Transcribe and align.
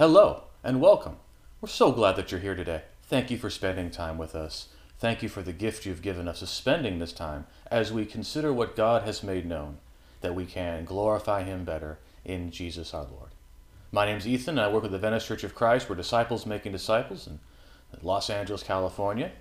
Hello 0.00 0.44
and 0.64 0.80
welcome. 0.80 1.16
We're 1.60 1.68
so 1.68 1.92
glad 1.92 2.16
that 2.16 2.32
you're 2.32 2.40
here 2.40 2.54
today. 2.54 2.84
Thank 3.02 3.30
you 3.30 3.36
for 3.36 3.50
spending 3.50 3.90
time 3.90 4.16
with 4.16 4.34
us. 4.34 4.68
Thank 4.98 5.22
you 5.22 5.28
for 5.28 5.42
the 5.42 5.52
gift 5.52 5.84
you've 5.84 6.00
given 6.00 6.26
us 6.26 6.40
of 6.40 6.48
spending 6.48 6.98
this 6.98 7.12
time 7.12 7.44
as 7.70 7.92
we 7.92 8.06
consider 8.06 8.50
what 8.50 8.76
God 8.76 9.02
has 9.02 9.22
made 9.22 9.44
known, 9.44 9.76
that 10.22 10.34
we 10.34 10.46
can 10.46 10.86
glorify 10.86 11.42
Him 11.42 11.66
better 11.66 11.98
in 12.24 12.50
Jesus 12.50 12.94
our 12.94 13.04
Lord. 13.04 13.32
My 13.92 14.06
name 14.06 14.16
is 14.16 14.26
Ethan, 14.26 14.58
and 14.58 14.66
I 14.66 14.72
work 14.72 14.84
with 14.84 14.92
the 14.92 14.98
Venice 14.98 15.26
Church 15.26 15.44
of 15.44 15.54
Christ. 15.54 15.90
We're 15.90 15.96
disciples 15.96 16.46
making 16.46 16.72
disciples 16.72 17.26
in 17.26 17.38
Los 18.00 18.30
Angeles, 18.30 18.62
California. 18.62 19.32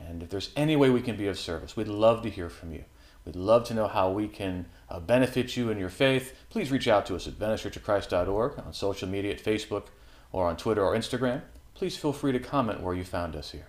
And 0.00 0.20
if 0.20 0.30
there's 0.30 0.50
any 0.56 0.74
way 0.74 0.90
we 0.90 1.00
can 1.00 1.16
be 1.16 1.28
of 1.28 1.38
service, 1.38 1.76
we'd 1.76 1.86
love 1.86 2.22
to 2.22 2.28
hear 2.28 2.48
from 2.48 2.72
you. 2.72 2.82
We'd 3.24 3.36
love 3.36 3.64
to 3.64 3.74
know 3.74 3.86
how 3.86 4.10
we 4.10 4.28
can 4.28 4.66
uh, 4.90 5.00
benefit 5.00 5.56
you 5.56 5.70
in 5.70 5.78
your 5.78 5.88
faith. 5.88 6.34
Please 6.50 6.70
reach 6.70 6.88
out 6.88 7.06
to 7.06 7.16
us 7.16 7.26
at 7.26 7.34
VeniceChurchofChrist.org 7.34 8.58
on 8.58 8.72
social 8.72 9.08
media 9.08 9.32
at 9.32 9.42
Facebook 9.42 9.84
or 10.32 10.48
on 10.48 10.56
Twitter 10.56 10.84
or 10.84 10.94
Instagram. 10.94 11.42
Please 11.74 11.96
feel 11.96 12.12
free 12.12 12.32
to 12.32 12.38
comment 12.38 12.80
where 12.80 12.94
you 12.94 13.04
found 13.04 13.36
us 13.36 13.52
here. 13.52 13.66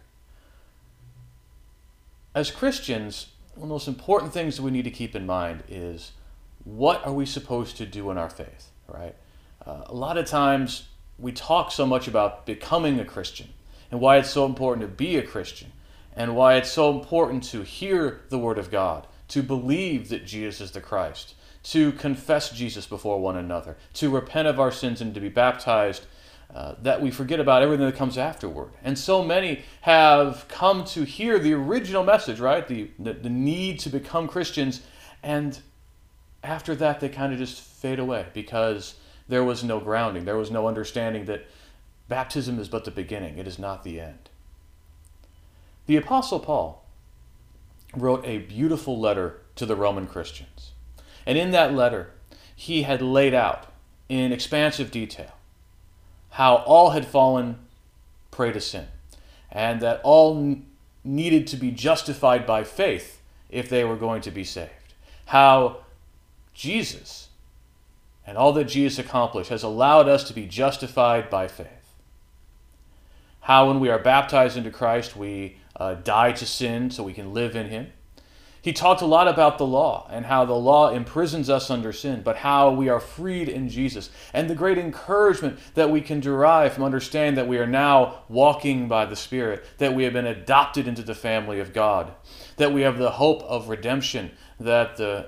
As 2.35 2.49
Christians, 2.49 3.27
one 3.53 3.63
of 3.63 3.69
the 3.69 3.73
most 3.73 3.87
important 3.87 4.33
things 4.33 4.57
that 4.57 4.63
we 4.63 4.71
need 4.71 4.85
to 4.85 4.91
keep 4.91 5.15
in 5.15 5.25
mind 5.25 5.63
is 5.69 6.13
what 6.63 7.05
are 7.05 7.13
we 7.13 7.25
supposed 7.25 7.77
to 7.77 7.85
do 7.85 8.09
in 8.09 8.17
our 8.17 8.29
faith, 8.29 8.71
right? 8.87 9.15
Uh, 9.65 9.83
a 9.85 9.93
lot 9.93 10.17
of 10.17 10.25
times 10.25 10.87
we 11.19 11.31
talk 11.31 11.71
so 11.71 11.85
much 11.85 12.07
about 12.07 12.45
becoming 12.45 12.99
a 12.99 13.05
Christian 13.05 13.49
and 13.91 14.01
why 14.01 14.17
it's 14.17 14.31
so 14.31 14.45
important 14.45 14.81
to 14.81 14.95
be 14.95 15.17
a 15.17 15.21
Christian 15.21 15.71
and 16.15 16.35
why 16.35 16.55
it's 16.55 16.71
so 16.71 16.89
important 16.89 17.43
to 17.43 17.61
hear 17.61 18.21
the 18.29 18.37
Word 18.37 18.57
of 18.57 18.71
God, 18.71 19.07
to 19.29 19.41
believe 19.43 20.09
that 20.09 20.25
Jesus 20.25 20.61
is 20.61 20.71
the 20.71 20.81
Christ, 20.81 21.35
to 21.63 21.91
confess 21.93 22.51
Jesus 22.51 22.85
before 22.85 23.19
one 23.19 23.37
another, 23.37 23.77
to 23.93 24.09
repent 24.09 24.47
of 24.47 24.59
our 24.59 24.71
sins 24.71 25.01
and 25.01 25.13
to 25.13 25.21
be 25.21 25.29
baptized, 25.29 26.05
uh, 26.53 26.75
that 26.81 27.01
we 27.01 27.09
forget 27.09 27.39
about 27.39 27.63
everything 27.63 27.85
that 27.85 27.95
comes 27.95 28.17
afterward. 28.17 28.71
And 28.83 28.97
so 28.97 29.23
many 29.23 29.63
have 29.81 30.45
come 30.49 30.83
to 30.85 31.03
hear 31.03 31.39
the 31.39 31.53
original 31.53 32.03
message, 32.03 32.39
right? 32.39 32.67
The, 32.67 32.91
the, 32.99 33.13
the 33.13 33.29
need 33.29 33.79
to 33.79 33.89
become 33.89 34.27
Christians, 34.27 34.81
and 35.23 35.59
after 36.43 36.75
that 36.75 36.99
they 36.99 37.09
kind 37.09 37.33
of 37.33 37.39
just 37.39 37.59
fade 37.59 37.99
away 37.99 38.27
because 38.33 38.95
there 39.27 39.43
was 39.43 39.63
no 39.63 39.79
grounding. 39.79 40.25
There 40.25 40.37
was 40.37 40.51
no 40.51 40.67
understanding 40.67 41.25
that 41.25 41.47
baptism 42.07 42.59
is 42.59 42.67
but 42.67 42.85
the 42.85 42.91
beginning, 42.91 43.37
it 43.37 43.47
is 43.47 43.57
not 43.57 43.83
the 43.83 43.99
end. 43.99 44.29
The 45.85 45.97
Apostle 45.97 46.39
Paul 46.39 46.82
wrote 47.95 48.25
a 48.25 48.39
beautiful 48.39 48.99
letter 48.99 49.41
to 49.55 49.65
the 49.65 49.75
Roman 49.75 50.07
Christians. 50.07 50.71
And 51.25 51.37
in 51.37 51.51
that 51.51 51.73
letter, 51.73 52.11
he 52.55 52.83
had 52.83 53.01
laid 53.01 53.33
out 53.33 53.67
in 54.09 54.31
expansive 54.31 54.91
detail 54.91 55.31
how 56.31 56.55
all 56.55 56.91
had 56.91 57.05
fallen 57.05 57.59
prey 58.31 58.51
to 58.51 58.59
sin 58.59 58.87
and 59.51 59.81
that 59.81 60.01
all 60.03 60.57
needed 61.03 61.45
to 61.47 61.57
be 61.57 61.71
justified 61.71 62.45
by 62.45 62.63
faith 62.63 63.21
if 63.49 63.69
they 63.69 63.83
were 63.83 63.95
going 63.95 64.21
to 64.21 64.31
be 64.31 64.43
saved. 64.43 64.93
How 65.27 65.77
Jesus 66.53 67.29
and 68.25 68.37
all 68.37 68.53
that 68.53 68.65
Jesus 68.65 69.05
accomplished 69.05 69.49
has 69.49 69.63
allowed 69.63 70.07
us 70.07 70.23
to 70.25 70.33
be 70.33 70.47
justified 70.47 71.29
by 71.29 71.47
faith. 71.47 71.67
How, 73.41 73.67
when 73.67 73.79
we 73.79 73.89
are 73.89 73.99
baptized 73.99 74.55
into 74.55 74.71
Christ, 74.71 75.17
we 75.17 75.57
uh, 75.75 75.95
die 75.95 76.31
to 76.33 76.45
sin 76.45 76.91
so 76.91 77.03
we 77.03 77.13
can 77.13 77.33
live 77.33 77.55
in 77.55 77.67
Him. 77.67 77.87
He 78.63 78.71
talked 78.71 79.01
a 79.01 79.05
lot 79.05 79.27
about 79.27 79.57
the 79.57 79.65
law 79.65 80.07
and 80.09 80.25
how 80.25 80.45
the 80.45 80.53
law 80.53 80.89
imprisons 80.89 81.49
us 81.49 81.69
under 81.69 81.91
sin, 81.91 82.21
but 82.23 82.37
how 82.37 82.71
we 82.71 82.87
are 82.87 83.01
freed 83.01 83.49
in 83.49 83.67
Jesus, 83.67 84.09
and 84.33 84.49
the 84.49 84.55
great 84.55 84.77
encouragement 84.77 85.59
that 85.73 85.91
we 85.91 85.99
can 85.99 86.21
derive 86.21 86.71
from 86.71 86.85
understanding 86.85 87.35
that 87.35 87.49
we 87.49 87.57
are 87.57 87.67
now 87.67 88.23
walking 88.29 88.87
by 88.87 89.05
the 89.05 89.17
Spirit, 89.17 89.65
that 89.79 89.93
we 89.93 90.05
have 90.05 90.13
been 90.13 90.25
adopted 90.25 90.87
into 90.87 91.01
the 91.01 91.13
family 91.13 91.59
of 91.59 91.73
God, 91.73 92.13
that 92.55 92.71
we 92.71 92.83
have 92.83 92.97
the 92.97 93.11
hope 93.11 93.43
of 93.43 93.67
redemption, 93.67 94.31
that 94.61 94.95
the 94.95 95.27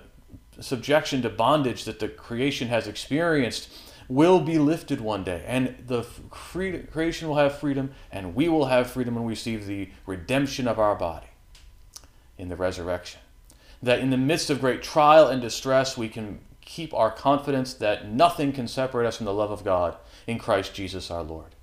subjection 0.61 1.21
to 1.21 1.29
bondage 1.29 1.83
that 1.83 1.99
the 1.99 2.07
creation 2.07 2.69
has 2.69 2.87
experienced 2.87 3.69
will 4.07 4.39
be 4.39 4.57
lifted 4.57 5.01
one 5.01 5.23
day, 5.23 5.43
and 5.47 5.75
the 5.87 6.05
creation 6.29 7.27
will 7.27 7.37
have 7.37 7.57
freedom, 7.57 7.91
and 8.11 8.35
we 8.35 8.47
will 8.49 8.65
have 8.65 8.89
freedom 8.89 9.15
when 9.15 9.25
we 9.25 9.31
receive 9.31 9.65
the 9.65 9.89
redemption 10.05 10.67
of 10.67 10.79
our 10.79 10.95
body 10.95 11.27
in 12.37 12.49
the 12.49 12.55
resurrection. 12.55 13.19
That 13.81 13.99
in 13.99 14.09
the 14.09 14.17
midst 14.17 14.49
of 14.49 14.61
great 14.61 14.83
trial 14.83 15.27
and 15.27 15.41
distress, 15.41 15.97
we 15.97 16.09
can 16.09 16.39
keep 16.61 16.93
our 16.93 17.11
confidence 17.11 17.73
that 17.75 18.09
nothing 18.09 18.51
can 18.51 18.67
separate 18.67 19.05
us 19.05 19.17
from 19.17 19.25
the 19.25 19.33
love 19.33 19.51
of 19.51 19.63
God 19.63 19.95
in 20.27 20.39
Christ 20.39 20.73
Jesus 20.73 21.11
our 21.11 21.23
Lord. 21.23 21.55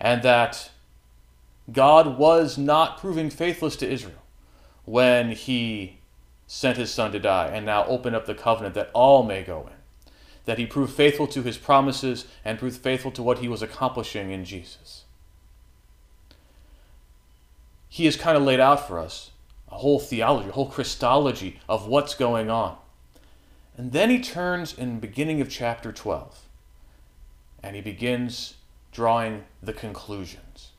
And 0.00 0.22
that 0.22 0.70
God 1.70 2.18
was 2.18 2.56
not 2.56 2.98
proving 2.98 3.30
faithless 3.30 3.76
to 3.76 3.88
Israel 3.88 4.22
when 4.84 5.32
he 5.32 5.98
sent 6.46 6.78
his 6.78 6.90
son 6.90 7.12
to 7.12 7.18
die 7.18 7.48
and 7.48 7.66
now 7.66 7.84
open 7.84 8.14
up 8.14 8.24
the 8.24 8.34
covenant 8.34 8.74
that 8.74 8.90
all 8.94 9.22
may 9.22 9.42
go 9.42 9.66
in. 9.66 9.77
That 10.48 10.56
he 10.56 10.64
proved 10.64 10.94
faithful 10.94 11.26
to 11.26 11.42
his 11.42 11.58
promises 11.58 12.24
and 12.42 12.58
proved 12.58 12.80
faithful 12.80 13.10
to 13.12 13.22
what 13.22 13.40
he 13.40 13.48
was 13.48 13.60
accomplishing 13.60 14.30
in 14.30 14.46
Jesus. 14.46 15.04
He 17.90 18.06
has 18.06 18.16
kind 18.16 18.34
of 18.34 18.42
laid 18.42 18.58
out 18.58 18.88
for 18.88 18.98
us 18.98 19.32
a 19.70 19.74
whole 19.74 20.00
theology, 20.00 20.48
a 20.48 20.52
whole 20.52 20.70
Christology 20.70 21.60
of 21.68 21.86
what's 21.86 22.14
going 22.14 22.48
on. 22.48 22.78
And 23.76 23.92
then 23.92 24.08
he 24.08 24.20
turns 24.20 24.72
in 24.72 24.94
the 24.94 25.06
beginning 25.06 25.42
of 25.42 25.50
chapter 25.50 25.92
12 25.92 26.40
and 27.62 27.76
he 27.76 27.82
begins 27.82 28.54
drawing 28.90 29.44
the 29.62 29.74
conclusions. 29.74 30.70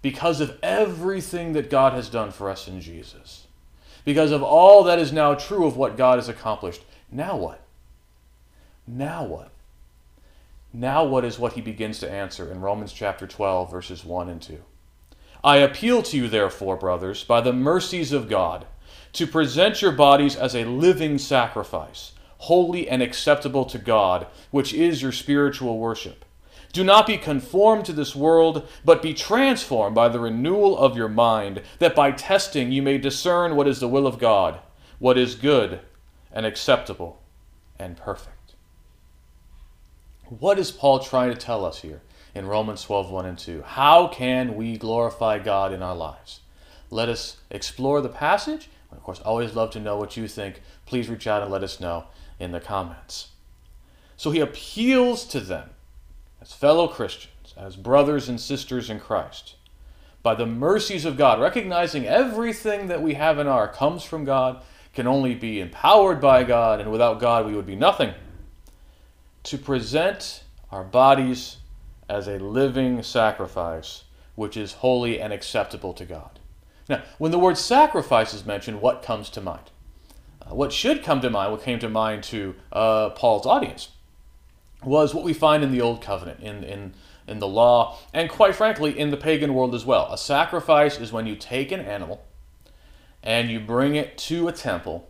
Because 0.00 0.40
of 0.40 0.58
everything 0.62 1.52
that 1.52 1.68
God 1.68 1.92
has 1.92 2.08
done 2.08 2.30
for 2.30 2.48
us 2.48 2.66
in 2.68 2.80
Jesus 2.80 3.46
because 4.04 4.30
of 4.30 4.42
all 4.42 4.84
that 4.84 4.98
is 4.98 5.12
now 5.12 5.34
true 5.34 5.66
of 5.66 5.76
what 5.76 5.96
God 5.96 6.18
has 6.18 6.28
accomplished. 6.28 6.82
Now 7.10 7.36
what? 7.36 7.63
Now 8.86 9.24
what? 9.24 9.50
Now 10.72 11.04
what 11.04 11.24
is 11.24 11.38
what 11.38 11.54
he 11.54 11.60
begins 11.60 12.00
to 12.00 12.10
answer 12.10 12.50
in 12.50 12.60
Romans 12.60 12.92
chapter 12.92 13.26
12, 13.26 13.70
verses 13.70 14.04
1 14.04 14.28
and 14.28 14.42
2. 14.42 14.58
I 15.42 15.58
appeal 15.58 16.02
to 16.02 16.16
you, 16.16 16.28
therefore, 16.28 16.76
brothers, 16.76 17.22
by 17.22 17.40
the 17.40 17.52
mercies 17.52 18.12
of 18.12 18.28
God, 18.28 18.66
to 19.12 19.26
present 19.26 19.80
your 19.80 19.92
bodies 19.92 20.36
as 20.36 20.54
a 20.54 20.64
living 20.64 21.18
sacrifice, 21.18 22.12
holy 22.38 22.88
and 22.88 23.02
acceptable 23.02 23.64
to 23.66 23.78
God, 23.78 24.26
which 24.50 24.74
is 24.74 25.00
your 25.00 25.12
spiritual 25.12 25.78
worship. 25.78 26.24
Do 26.72 26.82
not 26.82 27.06
be 27.06 27.16
conformed 27.16 27.84
to 27.84 27.92
this 27.92 28.16
world, 28.16 28.66
but 28.84 29.00
be 29.00 29.14
transformed 29.14 29.94
by 29.94 30.08
the 30.08 30.18
renewal 30.18 30.76
of 30.76 30.96
your 30.96 31.08
mind, 31.08 31.62
that 31.78 31.94
by 31.94 32.10
testing 32.10 32.72
you 32.72 32.82
may 32.82 32.98
discern 32.98 33.54
what 33.54 33.68
is 33.68 33.78
the 33.78 33.88
will 33.88 34.06
of 34.06 34.18
God, 34.18 34.58
what 34.98 35.16
is 35.16 35.36
good 35.36 35.80
and 36.32 36.44
acceptable 36.44 37.22
and 37.78 37.96
perfect. 37.96 38.43
What 40.40 40.58
is 40.58 40.72
Paul 40.72 40.98
trying 40.98 41.30
to 41.30 41.36
tell 41.36 41.64
us 41.64 41.82
here 41.82 42.02
in 42.34 42.46
Romans 42.46 42.82
12 42.82 43.10
1 43.10 43.26
and 43.26 43.38
2? 43.38 43.62
How 43.62 44.08
can 44.08 44.56
we 44.56 44.76
glorify 44.76 45.38
God 45.38 45.72
in 45.72 45.82
our 45.82 45.94
lives? 45.94 46.40
Let 46.90 47.08
us 47.08 47.36
explore 47.50 48.00
the 48.00 48.08
passage. 48.08 48.68
Of 48.90 49.02
course, 49.02 49.20
always 49.20 49.54
love 49.54 49.70
to 49.72 49.80
know 49.80 49.96
what 49.96 50.16
you 50.16 50.26
think. 50.26 50.60
Please 50.86 51.08
reach 51.08 51.26
out 51.26 51.42
and 51.42 51.52
let 51.52 51.62
us 51.62 51.78
know 51.78 52.06
in 52.40 52.52
the 52.52 52.60
comments. 52.60 53.28
So 54.16 54.30
he 54.30 54.40
appeals 54.40 55.24
to 55.26 55.40
them 55.40 55.70
as 56.40 56.52
fellow 56.52 56.88
Christians, 56.88 57.54
as 57.56 57.76
brothers 57.76 58.28
and 58.28 58.40
sisters 58.40 58.90
in 58.90 58.98
Christ, 58.98 59.54
by 60.22 60.34
the 60.34 60.46
mercies 60.46 61.04
of 61.04 61.16
God, 61.16 61.40
recognizing 61.40 62.06
everything 62.06 62.88
that 62.88 63.02
we 63.02 63.14
have 63.14 63.38
in 63.38 63.46
our 63.46 63.68
comes 63.68 64.02
from 64.02 64.24
God, 64.24 64.62
can 64.94 65.06
only 65.06 65.34
be 65.34 65.60
empowered 65.60 66.20
by 66.20 66.44
God, 66.44 66.80
and 66.80 66.90
without 66.90 67.20
God 67.20 67.46
we 67.46 67.54
would 67.54 67.66
be 67.66 67.76
nothing. 67.76 68.14
To 69.44 69.58
present 69.58 70.44
our 70.70 70.84
bodies 70.84 71.58
as 72.08 72.28
a 72.28 72.38
living 72.38 73.02
sacrifice, 73.02 74.04
which 74.34 74.56
is 74.56 74.74
holy 74.74 75.20
and 75.20 75.32
acceptable 75.32 75.92
to 75.94 76.04
God. 76.04 76.38
Now, 76.88 77.02
when 77.18 77.30
the 77.30 77.38
word 77.38 77.56
sacrifice 77.56 78.34
is 78.34 78.44
mentioned, 78.44 78.80
what 78.80 79.02
comes 79.02 79.30
to 79.30 79.40
mind? 79.40 79.70
Uh, 80.42 80.54
what 80.54 80.72
should 80.72 81.02
come 81.02 81.20
to 81.20 81.30
mind, 81.30 81.52
what 81.52 81.62
came 81.62 81.78
to 81.78 81.88
mind 81.88 82.24
to 82.24 82.54
uh, 82.72 83.10
Paul's 83.10 83.46
audience? 83.46 83.88
was 84.86 85.14
what 85.14 85.24
we 85.24 85.32
find 85.32 85.62
in 85.62 85.72
the 85.72 85.80
Old 85.80 86.02
Covenant, 86.02 86.40
in, 86.40 86.62
in, 86.64 86.94
in 87.26 87.38
the 87.38 87.48
law, 87.48 87.98
and 88.12 88.28
quite 88.28 88.54
frankly, 88.54 88.98
in 88.98 89.10
the 89.10 89.16
pagan 89.16 89.54
world 89.54 89.74
as 89.74 89.84
well. 89.84 90.12
A 90.12 90.18
sacrifice 90.18 90.98
is 90.98 91.12
when 91.12 91.26
you 91.26 91.36
take 91.36 91.72
an 91.72 91.80
animal 91.80 92.24
and 93.22 93.50
you 93.50 93.58
bring 93.58 93.94
it 93.94 94.18
to 94.18 94.48
a 94.48 94.52
temple, 94.52 95.08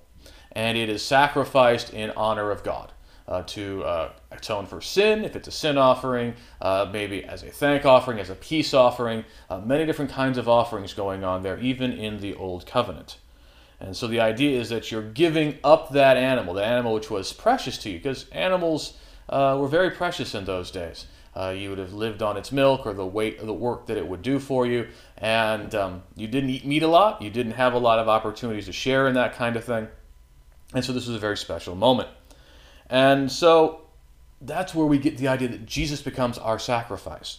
and 0.53 0.79
it 0.79 0.89
is 0.89 1.05
sacrificed 1.05 1.93
in 1.93 2.11
honor 2.11 2.51
of 2.51 2.63
God. 2.63 2.93
Uh, 3.27 3.43
to 3.45 3.83
uh, 3.85 4.13
atone 4.33 4.67
for 4.67 4.83
sin, 4.83 5.25
if 5.25 5.35
it's 5.35 5.49
a 5.49 5.51
sin 5.51 5.79
offering, 5.79 6.35
uh, 6.61 6.87
maybe 6.93 7.25
as 7.25 7.43
a 7.43 7.49
thank 7.49 7.87
offering, 7.87 8.19
as 8.19 8.29
a 8.29 8.35
peace 8.35 8.75
offering, 8.75 9.25
uh, 9.49 9.59
many 9.61 9.87
different 9.87 10.11
kinds 10.11 10.37
of 10.37 10.47
offerings 10.47 10.93
going 10.93 11.25
on 11.25 11.43
there, 11.43 11.59
even 11.59 11.91
in 11.91 12.21
the 12.21 12.35
Old 12.35 12.67
Covenant. 12.67 13.17
And 13.81 13.97
so 13.97 14.07
the 14.07 14.21
idea 14.21 14.61
is 14.61 14.69
that 14.69 14.91
you're 14.91 15.03
giving 15.03 15.59
up 15.65 15.91
that 15.93 16.17
animal, 16.17 16.55
the 16.55 16.65
animal 16.65 16.95
which 16.95 17.11
was 17.11 17.33
precious 17.33 17.79
to 17.79 17.91
you, 17.91 17.99
because 17.99 18.29
animals 18.31 18.99
uh, 19.29 19.57
were 19.59 19.69
very 19.69 19.91
precious 19.91 20.35
in 20.35 20.45
those 20.45 20.71
days. 20.71 21.07
Uh, 21.37 21.51
you 21.51 21.69
would 21.69 21.79
have 21.79 21.93
lived 21.93 22.23
on 22.23 22.37
its 22.37 22.53
milk 22.53 22.87
or 22.87 22.93
the 22.93 23.07
weight 23.07 23.41
of 23.41 23.47
the 23.47 23.55
work 23.55 23.87
that 23.87 23.97
it 23.97 24.07
would 24.07 24.23
do 24.23 24.39
for 24.39 24.67
you. 24.67 24.87
And 25.19 25.75
um, 25.75 26.03
you 26.15 26.29
didn't 26.29 26.51
eat 26.51 26.65
meat 26.65 26.83
a 26.83 26.89
lot. 26.89 27.21
You 27.21 27.31
didn't 27.31 27.53
have 27.53 27.73
a 27.73 27.79
lot 27.79 27.99
of 27.99 28.09
opportunities 28.09 28.67
to 28.67 28.73
share 28.73 29.09
in 29.09 29.15
that 29.15 29.35
kind 29.35 29.57
of 29.57 29.65
thing. 29.65 29.89
And 30.73 30.85
so 30.85 30.93
this 30.93 31.07
was 31.07 31.17
a 31.17 31.21
very 31.21 31.37
special 31.37 31.75
moment. 31.75 32.09
And 32.89 33.31
so 33.31 33.83
that's 34.41 34.75
where 34.75 34.87
we 34.87 34.99
get 34.99 35.19
the 35.19 35.29
idea 35.29 35.49
that 35.49 35.67
Jesus 35.67 36.03
becomes 36.03 36.39
our 36.39 36.59
sacrifice. 36.59 37.39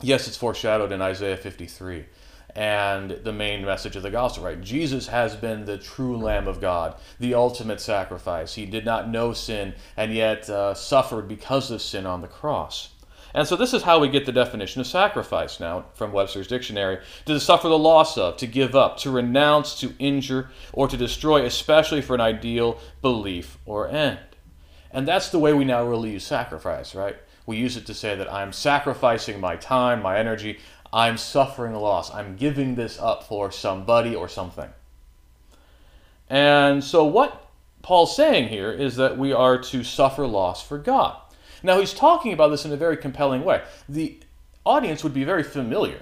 Yes, 0.00 0.28
it's 0.28 0.36
foreshadowed 0.36 0.92
in 0.92 1.02
Isaiah 1.02 1.36
53 1.36 2.06
and 2.54 3.10
the 3.10 3.32
main 3.32 3.64
message 3.64 3.94
of 3.94 4.02
the 4.02 4.10
gospel, 4.10 4.44
right? 4.44 4.60
Jesus 4.60 5.08
has 5.08 5.36
been 5.36 5.64
the 5.64 5.78
true 5.78 6.16
Lamb 6.16 6.48
of 6.48 6.60
God, 6.60 6.96
the 7.20 7.34
ultimate 7.34 7.80
sacrifice. 7.80 8.54
He 8.54 8.66
did 8.66 8.84
not 8.84 9.08
know 9.08 9.32
sin 9.32 9.74
and 9.96 10.12
yet 10.12 10.48
uh, 10.48 10.74
suffered 10.74 11.28
because 11.28 11.70
of 11.70 11.82
sin 11.82 12.06
on 12.06 12.20
the 12.20 12.28
cross. 12.28 12.90
And 13.34 13.46
so 13.46 13.56
this 13.56 13.74
is 13.74 13.82
how 13.82 13.98
we 13.98 14.08
get 14.08 14.24
the 14.24 14.32
definition 14.32 14.80
of 14.80 14.86
sacrifice 14.86 15.60
now 15.60 15.84
from 15.94 16.12
Webster's 16.12 16.46
dictionary. 16.46 16.98
To 17.26 17.38
suffer 17.38 17.68
the 17.68 17.78
loss 17.78 18.16
of, 18.16 18.38
to 18.38 18.46
give 18.46 18.74
up, 18.74 18.96
to 18.98 19.10
renounce, 19.10 19.78
to 19.80 19.94
injure, 19.98 20.48
or 20.72 20.88
to 20.88 20.96
destroy, 20.96 21.44
especially 21.44 22.00
for 22.00 22.14
an 22.14 22.20
ideal, 22.20 22.78
belief, 23.02 23.58
or 23.66 23.88
end. 23.88 24.18
And 24.90 25.06
that's 25.06 25.28
the 25.28 25.38
way 25.38 25.52
we 25.52 25.64
now 25.64 25.84
really 25.84 26.12
use 26.12 26.24
sacrifice, 26.24 26.94
right? 26.94 27.16
We 27.46 27.56
use 27.56 27.76
it 27.76 27.86
to 27.86 27.94
say 27.94 28.14
that 28.14 28.32
I'm 28.32 28.52
sacrificing 28.52 29.40
my 29.40 29.56
time, 29.56 30.02
my 30.02 30.18
energy, 30.18 30.58
I'm 30.92 31.18
suffering 31.18 31.74
loss. 31.74 32.12
I'm 32.12 32.36
giving 32.36 32.74
this 32.74 32.98
up 32.98 33.24
for 33.24 33.50
somebody 33.50 34.14
or 34.14 34.28
something. 34.28 34.70
And 36.30 36.82
so, 36.82 37.04
what 37.04 37.46
Paul's 37.82 38.14
saying 38.14 38.48
here 38.48 38.70
is 38.70 38.96
that 38.96 39.18
we 39.18 39.32
are 39.32 39.58
to 39.58 39.84
suffer 39.84 40.26
loss 40.26 40.62
for 40.62 40.78
God. 40.78 41.16
Now, 41.62 41.78
he's 41.80 41.94
talking 41.94 42.32
about 42.32 42.48
this 42.48 42.64
in 42.64 42.72
a 42.72 42.76
very 42.76 42.96
compelling 42.96 43.44
way. 43.44 43.62
The 43.88 44.18
audience 44.64 45.02
would 45.02 45.14
be 45.14 45.24
very 45.24 45.42
familiar 45.42 46.00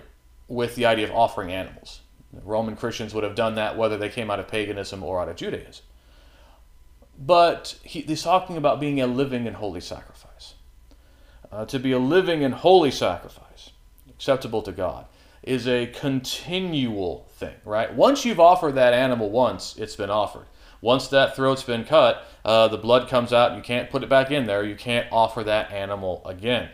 with 0.49 0.75
the 0.75 0.87
idea 0.87 1.07
of 1.07 1.13
offering 1.13 1.53
animals. 1.53 2.01
Roman 2.45 2.77
Christians 2.77 3.15
would 3.15 3.25
have 3.25 3.35
done 3.35 3.55
that 3.55 3.79
whether 3.79 3.97
they 3.97 4.09
came 4.09 4.31
out 4.31 4.41
of 4.41 4.49
paganism 4.49 5.03
or 5.03 5.21
out 5.21 5.29
of 5.29 5.37
Judaism. 5.37 5.85
But 7.19 7.79
he, 7.83 8.03
he's 8.03 8.23
talking 8.23 8.57
about 8.57 8.81
being 8.81 9.01
a 9.01 9.07
living 9.07 9.47
and 9.47 9.57
holy 9.57 9.81
sacrifice. 9.81 10.55
Uh, 11.51 11.65
to 11.67 11.79
be 11.79 11.93
a 11.93 11.99
living 11.99 12.45
and 12.45 12.55
holy 12.55 12.91
sacrifice 12.91 13.71
acceptable 14.09 14.63
to 14.63 14.73
God 14.73 15.07
is 15.43 15.69
a 15.69 15.87
continual 15.87 17.29
thing, 17.37 17.55
right? 17.65 17.95
Once 17.95 18.25
you've 18.25 18.41
offered 18.41 18.75
that 18.75 18.93
animal 18.93 19.31
once, 19.31 19.77
it's 19.77 19.95
been 19.95 20.11
offered. 20.11 20.47
Once 20.81 21.09
that 21.09 21.37
throat's 21.37 21.63
been 21.63 21.85
cut, 21.85 22.27
uh, 22.45 22.69
the 22.69 22.79
blood 22.79 23.09
comes 23.09 23.33
out, 23.33 23.57
you 23.57 23.63
can't 23.63 23.91
put 23.91 24.03
it 24.03 24.09
back 24.09 24.31
in 24.31 24.47
there, 24.47 24.65
you 24.65 24.75
can't 24.75 25.07
offer 25.13 25.45
that 25.45 25.71
animal 25.71 26.23
again. 26.27 26.69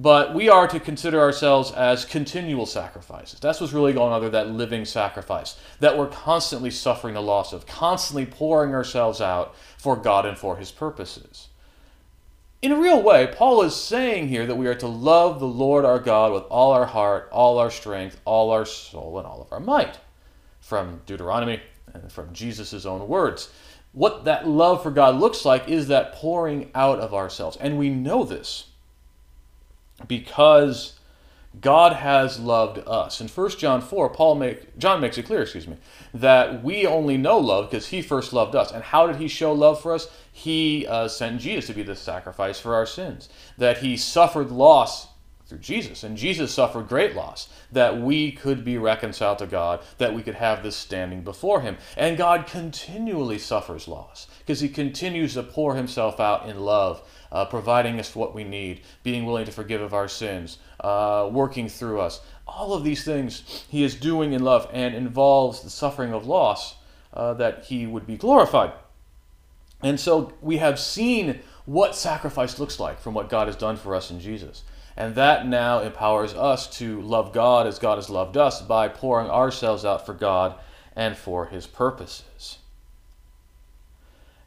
But 0.00 0.34
we 0.34 0.48
are 0.48 0.68
to 0.68 0.78
consider 0.78 1.18
ourselves 1.20 1.72
as 1.72 2.04
continual 2.04 2.66
sacrifices. 2.66 3.40
That's 3.40 3.60
what's 3.60 3.72
really 3.72 3.92
going 3.92 4.12
on 4.12 4.20
there, 4.20 4.30
that 4.30 4.50
living 4.50 4.84
sacrifice. 4.84 5.58
That 5.80 5.96
we're 5.96 6.08
constantly 6.08 6.70
suffering 6.70 7.14
the 7.14 7.22
loss 7.22 7.52
of, 7.52 7.66
constantly 7.66 8.26
pouring 8.26 8.74
ourselves 8.74 9.20
out 9.20 9.56
for 9.76 9.96
God 9.96 10.26
and 10.26 10.36
for 10.36 10.56
His 10.56 10.70
purposes 10.70 11.48
in 12.60 12.72
a 12.72 12.80
real 12.80 13.00
way, 13.00 13.32
Paul 13.32 13.62
is 13.62 13.76
saying 13.76 14.28
here 14.28 14.44
that 14.46 14.56
we 14.56 14.66
are 14.66 14.74
to 14.74 14.88
love 14.88 15.38
the 15.38 15.46
Lord 15.46 15.84
our 15.84 16.00
God 16.00 16.32
with 16.32 16.42
all 16.44 16.72
our 16.72 16.86
heart, 16.86 17.28
all 17.30 17.58
our 17.58 17.70
strength, 17.70 18.20
all 18.24 18.50
our 18.50 18.64
soul, 18.64 19.18
and 19.18 19.26
all 19.26 19.40
of 19.40 19.52
our 19.52 19.60
might. 19.60 19.98
From 20.60 21.00
Deuteronomy 21.06 21.62
and 21.94 22.10
from 22.10 22.32
Jesus' 22.32 22.84
own 22.84 23.06
words. 23.06 23.50
What 23.92 24.24
that 24.24 24.46
love 24.46 24.82
for 24.82 24.90
God 24.90 25.14
looks 25.16 25.44
like 25.44 25.68
is 25.68 25.88
that 25.88 26.12
pouring 26.14 26.70
out 26.74 26.98
of 26.98 27.14
ourselves. 27.14 27.56
And 27.56 27.78
we 27.78 27.90
know 27.90 28.24
this 28.24 28.66
because 30.06 30.98
God 31.60 31.94
has 31.94 32.38
loved 32.38 32.78
us. 32.86 33.20
In 33.20 33.28
1 33.28 33.50
John 33.52 33.80
4, 33.80 34.10
Paul 34.10 34.34
make, 34.36 34.78
John 34.78 35.00
makes 35.00 35.18
it 35.18 35.24
clear, 35.24 35.42
excuse 35.42 35.66
me, 35.66 35.76
that 36.14 36.62
we 36.62 36.86
only 36.86 37.16
know 37.16 37.38
love 37.38 37.70
because 37.70 37.88
he 37.88 38.02
first 38.02 38.32
loved 38.32 38.54
us. 38.54 38.70
And 38.70 38.84
how 38.84 39.06
did 39.06 39.16
he 39.16 39.28
show 39.28 39.52
love 39.52 39.80
for 39.80 39.94
us? 39.94 40.08
He 40.32 40.86
uh, 40.86 41.08
sent 41.08 41.40
Jesus 41.40 41.66
to 41.66 41.74
be 41.74 41.82
the 41.82 41.96
sacrifice 41.96 42.60
for 42.60 42.74
our 42.74 42.86
sins. 42.86 43.28
That 43.56 43.78
he 43.78 43.96
suffered 43.96 44.50
loss 44.50 45.08
through 45.48 45.58
Jesus. 45.58 46.04
And 46.04 46.16
Jesus 46.16 46.52
suffered 46.52 46.88
great 46.88 47.16
loss 47.16 47.48
that 47.72 47.98
we 47.98 48.30
could 48.30 48.64
be 48.64 48.76
reconciled 48.76 49.38
to 49.38 49.46
God, 49.46 49.80
that 49.96 50.14
we 50.14 50.22
could 50.22 50.34
have 50.34 50.62
this 50.62 50.76
standing 50.76 51.22
before 51.22 51.62
him. 51.62 51.78
And 51.96 52.18
God 52.18 52.46
continually 52.46 53.38
suffers 53.38 53.88
loss 53.88 54.26
because 54.40 54.60
he 54.60 54.68
continues 54.68 55.34
to 55.34 55.42
pour 55.42 55.74
himself 55.74 56.20
out 56.20 56.48
in 56.48 56.60
love 56.60 57.02
uh, 57.30 57.44
providing 57.44 57.98
us 58.00 58.14
what 58.14 58.34
we 58.34 58.44
need, 58.44 58.82
being 59.02 59.24
willing 59.24 59.44
to 59.44 59.52
forgive 59.52 59.80
of 59.80 59.94
our 59.94 60.08
sins, 60.08 60.58
uh, 60.80 61.28
working 61.30 61.68
through 61.68 62.00
us. 62.00 62.20
All 62.46 62.72
of 62.74 62.84
these 62.84 63.04
things 63.04 63.64
he 63.68 63.82
is 63.82 63.94
doing 63.94 64.32
in 64.32 64.42
love 64.42 64.68
and 64.72 64.94
involves 64.94 65.62
the 65.62 65.70
suffering 65.70 66.12
of 66.12 66.26
loss 66.26 66.76
uh, 67.12 67.34
that 67.34 67.64
he 67.64 67.86
would 67.86 68.06
be 68.06 68.16
glorified. 68.16 68.72
And 69.82 70.00
so 70.00 70.32
we 70.40 70.56
have 70.58 70.78
seen 70.78 71.40
what 71.64 71.94
sacrifice 71.94 72.58
looks 72.58 72.80
like 72.80 72.98
from 72.98 73.14
what 73.14 73.28
God 73.28 73.46
has 73.46 73.56
done 73.56 73.76
for 73.76 73.94
us 73.94 74.10
in 74.10 74.20
Jesus. 74.20 74.64
And 74.96 75.14
that 75.14 75.46
now 75.46 75.80
empowers 75.80 76.34
us 76.34 76.66
to 76.78 77.00
love 77.02 77.32
God 77.32 77.68
as 77.68 77.78
God 77.78 77.96
has 77.96 78.10
loved 78.10 78.36
us 78.36 78.60
by 78.60 78.88
pouring 78.88 79.30
ourselves 79.30 79.84
out 79.84 80.04
for 80.04 80.14
God 80.14 80.56
and 80.96 81.16
for 81.16 81.46
his 81.46 81.68
purposes 81.68 82.58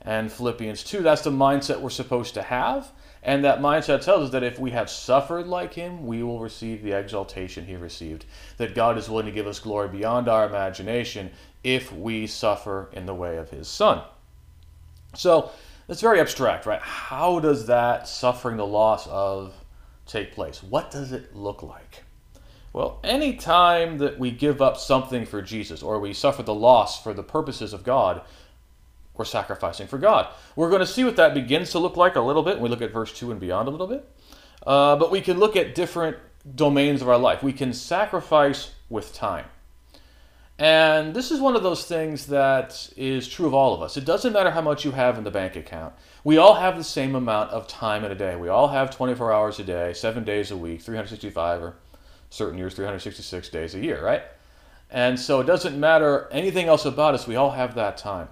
and 0.02 0.32
Philippians 0.32 0.84
2. 0.84 1.02
That's 1.02 1.22
the 1.22 1.32
mindset 1.32 1.82
we're 1.82 1.90
supposed 1.90 2.34
to 2.36 2.42
have. 2.42 2.92
And 3.24 3.46
that 3.46 3.60
mindset 3.60 4.02
tells 4.02 4.26
us 4.26 4.32
that 4.32 4.44
if 4.44 4.58
we 4.58 4.72
have 4.72 4.90
suffered 4.90 5.46
like 5.46 5.76
him, 5.76 6.08
we 6.08 6.24
will 6.24 6.40
receive 6.40 6.82
the 6.82 6.98
exaltation 6.98 7.66
he 7.66 7.76
received. 7.76 8.26
That 8.58 8.74
God 8.74 8.98
is 8.98 9.10
willing 9.10 9.28
to 9.28 9.32
give 9.32 9.46
us 9.46 9.60
glory 9.60 9.90
beyond 9.90 10.28
our 10.28 10.48
imagination 10.48 11.30
if 11.64 11.94
we 11.94 12.26
suffer 12.26 12.90
in 12.94 13.06
the 13.06 13.14
way 13.14 13.38
of 13.38 13.52
his 13.52 13.68
Son. 13.68 14.02
So 15.14 15.52
it's 15.88 16.02
very 16.02 16.20
abstract, 16.20 16.66
right? 16.66 16.82
How 16.82 17.40
does 17.40 17.68
that 17.68 18.08
suffering 18.08 18.58
the 18.58 18.66
loss 18.66 19.08
of 19.08 19.54
take 20.08 20.34
place? 20.34 20.64
What 20.64 20.90
does 20.90 21.12
it 21.12 21.36
look 21.36 21.62
like? 21.62 22.04
Well, 22.74 23.00
any 23.04 23.34
time 23.34 23.98
that 23.98 24.18
we 24.18 24.32
give 24.32 24.62
up 24.62 24.78
something 24.78 25.26
for 25.26 25.42
Jesus 25.42 25.84
or 25.84 26.00
we 26.00 26.14
suffer 26.14 26.42
the 26.42 26.54
loss 26.56 27.04
for 27.04 27.14
the 27.14 27.24
purposes 27.24 27.74
of 27.74 27.84
God, 27.84 28.22
we're 29.22 29.26
sacrificing 29.26 29.86
for 29.86 30.00
God. 30.00 30.28
We're 30.56 30.70
going 30.70 30.80
to 30.80 30.88
see 30.88 31.04
what 31.04 31.16
that 31.18 31.36
begins 31.36 31.70
to 31.72 31.80
look 31.80 31.96
like 31.96 32.16
a 32.16 32.22
little 32.22 32.42
bit 32.42 32.56
when 32.56 32.64
we 32.64 32.70
look 32.70 32.82
at 32.82 32.92
verse 32.92 33.14
2 33.14 33.30
and 33.30 33.40
beyond 33.40 33.68
a 33.68 33.72
little 33.72 33.86
bit. 33.86 34.04
Uh, 34.66 34.96
but 34.96 35.12
we 35.12 35.22
can 35.22 35.38
look 35.38 35.56
at 35.56 35.76
different 35.76 36.18
domains 36.56 37.04
of 37.04 37.10
our 37.10 37.20
life. 37.20 37.44
We 37.44 37.54
can 37.54 37.72
sacrifice 37.72 38.72
with 38.90 39.14
time. 39.14 39.46
And 40.58 41.14
this 41.14 41.30
is 41.30 41.40
one 41.40 41.56
of 41.56 41.62
those 41.62 41.86
things 41.86 42.26
that 42.28 42.92
is 42.98 43.28
true 43.28 43.46
of 43.46 43.54
all 43.54 43.76
of 43.76 43.84
us. 43.84 43.96
It 43.96 44.06
doesn't 44.06 44.34
matter 44.34 44.50
how 44.50 44.62
much 44.62 44.86
you 44.86 44.92
have 44.92 45.20
in 45.20 45.24
the 45.24 45.32
bank 45.32 45.56
account. 45.56 45.94
We 46.24 46.38
all 46.38 46.56
have 46.56 46.78
the 46.78 46.84
same 46.84 47.14
amount 47.14 47.52
of 47.52 47.68
time 47.68 48.04
in 48.04 48.12
a 48.12 48.16
day. 48.16 48.36
We 48.36 48.50
all 48.50 48.70
have 48.70 48.90
24 48.90 49.32
hours 49.32 49.60
a 49.60 49.64
day, 49.64 49.94
seven 49.94 50.24
days 50.24 50.50
a 50.50 50.58
week, 50.58 50.82
365 50.82 51.62
or 51.62 51.76
certain 52.32 52.58
years, 52.58 52.74
366 52.74 53.50
days 53.50 53.76
a 53.76 53.80
year, 53.80 54.04
right? 54.04 54.24
And 54.90 55.20
so 55.20 55.42
it 55.42 55.46
doesn't 55.46 55.80
matter 55.80 56.28
anything 56.32 56.68
else 56.68 56.86
about 56.86 57.14
us. 57.14 57.28
We 57.28 57.36
all 57.36 57.52
have 57.52 57.76
that 57.76 57.98
time. 57.98 58.28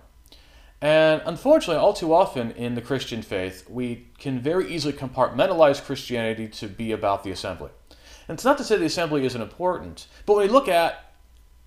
And 0.81 1.21
unfortunately, 1.25 1.81
all 1.81 1.93
too 1.93 2.13
often 2.13 2.51
in 2.51 2.75
the 2.75 2.81
Christian 2.81 3.21
faith, 3.21 3.69
we 3.69 4.07
can 4.17 4.39
very 4.39 4.71
easily 4.71 4.93
compartmentalize 4.93 5.83
Christianity 5.83 6.47
to 6.47 6.67
be 6.67 6.91
about 6.91 7.23
the 7.23 7.31
assembly. 7.31 7.71
And 8.27 8.35
it's 8.35 8.45
not 8.45 8.57
to 8.59 8.63
say 8.63 8.77
the 8.77 8.85
assembly 8.85 9.25
isn't 9.25 9.41
important, 9.41 10.07
but 10.25 10.35
when 10.35 10.45
you 10.45 10.53
look 10.53 10.69
at 10.69 11.13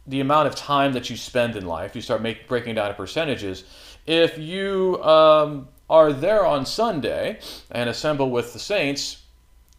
the 0.06 0.20
amount 0.20 0.48
of 0.48 0.54
time 0.54 0.92
that 0.94 1.10
you 1.10 1.16
spend 1.16 1.56
in 1.56 1.66
life, 1.66 1.94
you 1.94 2.02
start 2.02 2.22
make, 2.22 2.48
breaking 2.48 2.76
down 2.76 2.88
in 2.88 2.96
percentages. 2.96 3.64
If 4.06 4.38
you 4.38 5.02
um, 5.02 5.68
are 5.90 6.12
there 6.12 6.46
on 6.46 6.64
Sunday 6.64 7.38
and 7.70 7.90
assemble 7.90 8.30
with 8.30 8.52
the 8.52 8.58
saints, 8.58 9.22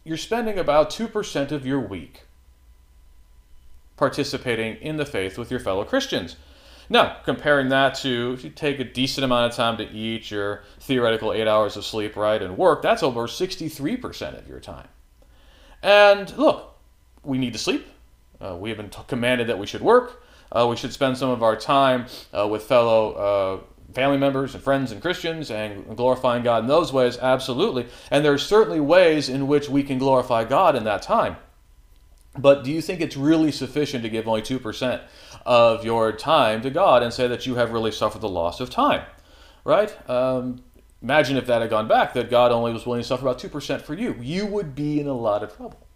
you're 0.04 0.16
spending 0.16 0.58
about 0.58 0.90
2% 0.90 1.50
of 1.50 1.66
your 1.66 1.80
week 1.80 2.22
participating 3.96 4.76
in 4.76 4.96
the 4.96 5.06
faith 5.06 5.38
with 5.38 5.50
your 5.50 5.60
fellow 5.60 5.84
Christians. 5.84 6.36
Now, 6.88 7.16
comparing 7.24 7.68
that 7.70 7.94
to 7.96 8.32
if 8.34 8.44
you 8.44 8.50
take 8.50 8.78
a 8.78 8.84
decent 8.84 9.24
amount 9.24 9.50
of 9.50 9.56
time 9.56 9.76
to 9.78 9.90
eat, 9.90 10.30
your 10.30 10.62
theoretical 10.80 11.32
eight 11.32 11.48
hours 11.48 11.76
of 11.76 11.84
sleep, 11.84 12.16
right, 12.16 12.42
and 12.42 12.58
work, 12.58 12.82
that's 12.82 13.02
over 13.02 13.26
63% 13.26 14.38
of 14.38 14.48
your 14.48 14.60
time. 14.60 14.88
And 15.82 16.36
look, 16.36 16.76
we 17.22 17.38
need 17.38 17.52
to 17.54 17.58
sleep. 17.58 17.86
Uh, 18.40 18.56
we 18.56 18.68
have 18.68 18.78
been 18.78 18.90
t- 18.90 19.00
commanded 19.06 19.46
that 19.46 19.58
we 19.58 19.66
should 19.66 19.80
work. 19.80 20.24
Uh, 20.52 20.66
we 20.68 20.76
should 20.76 20.92
spend 20.92 21.16
some 21.16 21.30
of 21.30 21.42
our 21.42 21.56
time 21.56 22.06
uh, 22.32 22.46
with 22.46 22.64
fellow 22.64 23.12
uh, 23.12 23.92
family 23.94 24.18
members 24.18 24.54
and 24.54 24.62
friends 24.62 24.92
and 24.92 25.00
Christians 25.00 25.50
and 25.50 25.96
glorifying 25.96 26.42
God 26.42 26.64
in 26.64 26.68
those 26.68 26.92
ways, 26.92 27.16
absolutely. 27.18 27.86
And 28.10 28.24
there 28.24 28.32
are 28.32 28.38
certainly 28.38 28.80
ways 28.80 29.28
in 29.28 29.46
which 29.46 29.68
we 29.68 29.82
can 29.82 29.98
glorify 29.98 30.44
God 30.44 30.76
in 30.76 30.84
that 30.84 31.02
time. 31.02 31.36
But 32.36 32.64
do 32.64 32.72
you 32.72 32.82
think 32.82 33.00
it's 33.00 33.16
really 33.16 33.52
sufficient 33.52 34.02
to 34.02 34.08
give 34.08 34.26
only 34.26 34.42
2% 34.42 35.00
of 35.46 35.84
your 35.84 36.12
time 36.12 36.62
to 36.62 36.70
God 36.70 37.02
and 37.02 37.12
say 37.12 37.28
that 37.28 37.46
you 37.46 37.54
have 37.54 37.70
really 37.70 37.92
suffered 37.92 38.20
the 38.20 38.28
loss 38.28 38.60
of 38.60 38.70
time? 38.70 39.04
Right? 39.64 39.96
Um, 40.10 40.62
imagine 41.00 41.36
if 41.36 41.46
that 41.46 41.62
had 41.62 41.70
gone 41.70 41.86
back, 41.86 42.12
that 42.14 42.30
God 42.30 42.50
only 42.50 42.72
was 42.72 42.86
willing 42.86 43.02
to 43.02 43.06
suffer 43.06 43.26
about 43.26 43.38
2% 43.38 43.80
for 43.82 43.94
you. 43.94 44.16
You 44.20 44.46
would 44.46 44.74
be 44.74 45.00
in 45.00 45.06
a 45.06 45.14
lot 45.14 45.42
of 45.42 45.56
trouble. 45.56 45.86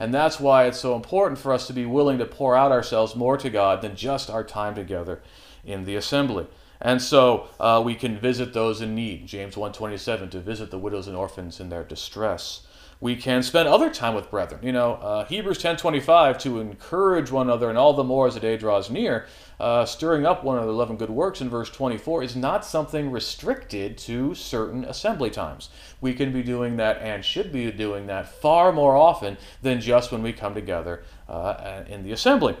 And 0.00 0.14
that's 0.14 0.38
why 0.38 0.66
it's 0.66 0.78
so 0.78 0.94
important 0.94 1.38
for 1.38 1.52
us 1.52 1.66
to 1.66 1.72
be 1.72 1.84
willing 1.84 2.18
to 2.18 2.26
pour 2.26 2.56
out 2.56 2.72
ourselves 2.72 3.16
more 3.16 3.36
to 3.36 3.50
God 3.50 3.82
than 3.82 3.96
just 3.96 4.30
our 4.30 4.44
time 4.44 4.74
together 4.74 5.22
in 5.64 5.84
the 5.84 5.96
assembly. 5.96 6.46
And 6.80 7.02
so 7.02 7.48
uh, 7.58 7.82
we 7.84 7.94
can 7.94 8.18
visit 8.18 8.52
those 8.52 8.80
in 8.80 8.94
need. 8.94 9.26
James 9.26 9.56
1:27 9.56 10.30
to 10.30 10.40
visit 10.40 10.70
the 10.70 10.78
widows 10.78 11.08
and 11.08 11.16
orphans 11.16 11.58
in 11.58 11.70
their 11.70 11.82
distress. 11.82 12.66
We 13.00 13.14
can 13.14 13.44
spend 13.44 13.68
other 13.68 13.90
time 13.90 14.14
with 14.14 14.28
brethren. 14.28 14.60
You 14.64 14.72
know, 14.72 14.94
uh, 14.94 15.24
Hebrews 15.26 15.58
10:25 15.58 16.36
to 16.38 16.58
encourage 16.58 17.30
one 17.30 17.46
another, 17.46 17.68
and 17.68 17.78
all 17.78 17.92
the 17.92 18.02
more 18.02 18.26
as 18.26 18.34
the 18.34 18.40
day 18.40 18.56
draws 18.56 18.90
near. 18.90 19.26
Uh, 19.60 19.84
stirring 19.84 20.26
up 20.26 20.42
one 20.42 20.58
of 20.58 20.64
the 20.64 20.70
eleven 20.70 20.96
good 20.96 21.10
works 21.10 21.40
in 21.40 21.48
verse 21.48 21.70
24 21.70 22.24
is 22.24 22.34
not 22.34 22.64
something 22.64 23.12
restricted 23.12 23.96
to 23.98 24.34
certain 24.34 24.84
assembly 24.84 25.30
times. 25.30 25.68
We 26.00 26.12
can 26.12 26.32
be 26.32 26.42
doing 26.42 26.76
that 26.78 27.00
and 27.00 27.24
should 27.24 27.52
be 27.52 27.70
doing 27.70 28.08
that 28.08 28.28
far 28.28 28.72
more 28.72 28.96
often 28.96 29.36
than 29.62 29.80
just 29.80 30.10
when 30.10 30.22
we 30.22 30.32
come 30.32 30.54
together 30.54 31.04
uh, 31.28 31.84
in 31.88 32.02
the 32.02 32.10
assembly. 32.10 32.56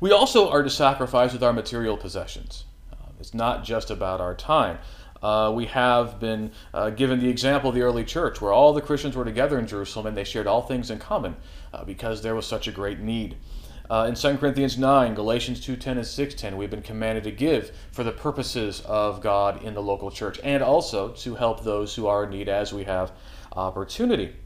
We 0.00 0.12
also 0.12 0.50
are 0.50 0.62
to 0.62 0.70
sacrifice 0.70 1.32
with 1.32 1.42
our 1.42 1.52
material 1.52 1.96
possessions. 1.96 2.64
Uh, 2.92 3.06
it's 3.18 3.34
not 3.34 3.64
just 3.64 3.90
about 3.90 4.20
our 4.20 4.34
time. 4.34 4.78
Uh, 5.24 5.50
we 5.50 5.64
have 5.64 6.20
been 6.20 6.52
uh, 6.74 6.90
given 6.90 7.18
the 7.18 7.28
example 7.30 7.70
of 7.70 7.74
the 7.74 7.80
early 7.80 8.04
church 8.04 8.42
where 8.42 8.52
all 8.52 8.74
the 8.74 8.82
Christians 8.82 9.16
were 9.16 9.24
together 9.24 9.58
in 9.58 9.66
Jerusalem 9.66 10.06
and 10.06 10.16
they 10.16 10.24
shared 10.24 10.46
all 10.46 10.60
things 10.60 10.90
in 10.90 10.98
common 10.98 11.36
uh, 11.72 11.82
because 11.84 12.20
there 12.20 12.34
was 12.34 12.46
such 12.46 12.68
a 12.68 12.70
great 12.70 13.00
need. 13.00 13.36
Uh, 13.88 14.06
in 14.06 14.14
2 14.14 14.36
Corinthians 14.36 14.76
9, 14.76 15.14
Galatians 15.14 15.66
2.10 15.66 15.86
and 15.86 16.00
6.10, 16.00 16.56
we've 16.58 16.70
been 16.70 16.82
commanded 16.82 17.24
to 17.24 17.30
give 17.30 17.74
for 17.90 18.04
the 18.04 18.12
purposes 18.12 18.82
of 18.82 19.22
God 19.22 19.62
in 19.62 19.72
the 19.72 19.82
local 19.82 20.10
church 20.10 20.38
and 20.44 20.62
also 20.62 21.08
to 21.12 21.36
help 21.36 21.64
those 21.64 21.94
who 21.94 22.06
are 22.06 22.24
in 22.24 22.30
need 22.30 22.50
as 22.50 22.74
we 22.74 22.84
have 22.84 23.10
opportunity. 23.56 24.36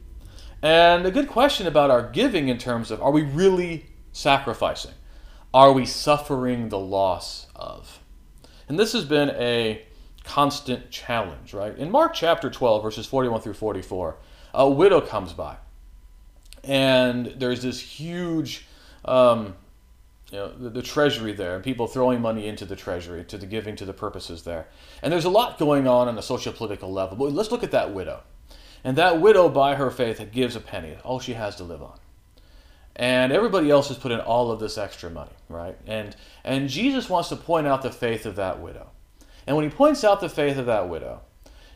And 0.63 1.05
a 1.05 1.11
good 1.11 1.29
question 1.29 1.67
about 1.67 1.91
our 1.91 2.09
giving 2.09 2.49
in 2.49 2.59
terms 2.59 2.93
of 2.93 3.03
are 3.03 3.11
we 3.11 3.23
really 3.23 3.87
sacrificing? 4.13 4.93
are 5.53 5.73
we 5.73 5.87
suffering 5.87 6.69
the 6.69 6.79
loss 6.79 7.47
of? 7.57 8.01
And 8.69 8.79
this 8.79 8.93
has 8.93 9.05
been 9.05 9.31
a 9.31 9.83
constant 10.29 10.91
challenge, 10.91 11.55
right? 11.55 11.77
In 11.79 11.91
Mark 11.91 12.13
chapter 12.13 12.51
12, 12.51 12.83
verses 12.83 13.07
41 13.07 13.41
through 13.41 13.55
44, 13.55 14.17
a 14.53 14.69
widow 14.69 15.01
comes 15.01 15.33
by. 15.33 15.57
And 16.63 17.35
there's 17.39 17.63
this 17.63 17.81
huge, 17.81 18.67
um, 19.07 19.57
you 20.31 20.37
know, 20.37 20.53
the, 20.53 20.69
the, 20.69 20.83
treasury 20.83 21.33
there, 21.33 21.55
and 21.55 21.65
people 21.65 21.87
throwing 21.87 22.21
money 22.21 22.47
into 22.47 22.67
the 22.67 22.77
treasury, 22.77 23.25
to 23.25 23.39
the 23.39 23.47
giving 23.47 23.75
to 23.77 23.87
the 23.87 23.95
purposes 23.95 24.43
there. 24.43 24.69
And 25.03 25.11
there's 25.11 25.25
a 25.25 25.31
lot 25.31 25.59
going 25.59 25.89
on 25.89 26.09
on 26.09 26.19
a 26.19 26.23
social 26.23 26.53
political 26.53 26.93
level. 26.93 27.17
But 27.17 27.33
let's 27.33 27.51
look 27.51 27.65
at 27.65 27.71
that 27.71 27.95
widow. 27.95 28.21
And 28.85 28.99
that 28.99 29.23
widow, 29.23 29.49
by 29.49 29.77
her 29.77 29.91
faith, 29.91 30.23
gives 30.31 30.55
a 30.55 30.61
penny, 30.61 30.99
all 31.05 31.21
she 31.21 31.33
has 31.33 31.57
to 31.57 31.65
live 31.65 31.83
on 31.83 31.99
and 32.97 33.33
everybody 33.33 33.71
else 33.71 33.89
has 33.89 33.97
put 33.97 34.11
in 34.11 34.19
all 34.19 34.51
of 34.51 34.59
this 34.59 34.77
extra 34.77 35.09
money, 35.09 35.31
right? 35.49 35.79
And 35.87 36.17
and 36.45 36.69
Jesus 36.69 37.09
wants 37.09 37.29
to 37.29 37.37
point 37.37 37.69
out 37.69 37.83
the 37.83 37.93
faith 37.93 38.27
of 38.27 38.35
that 38.37 38.61
widow. 38.61 38.91
And 39.49 39.57
when 39.57 39.65
he 39.65 39.75
points 39.75 40.05
out 40.05 40.21
the 40.21 40.29
faith 40.29 40.59
of 40.59 40.67
that 40.67 40.91
widow, 40.91 41.23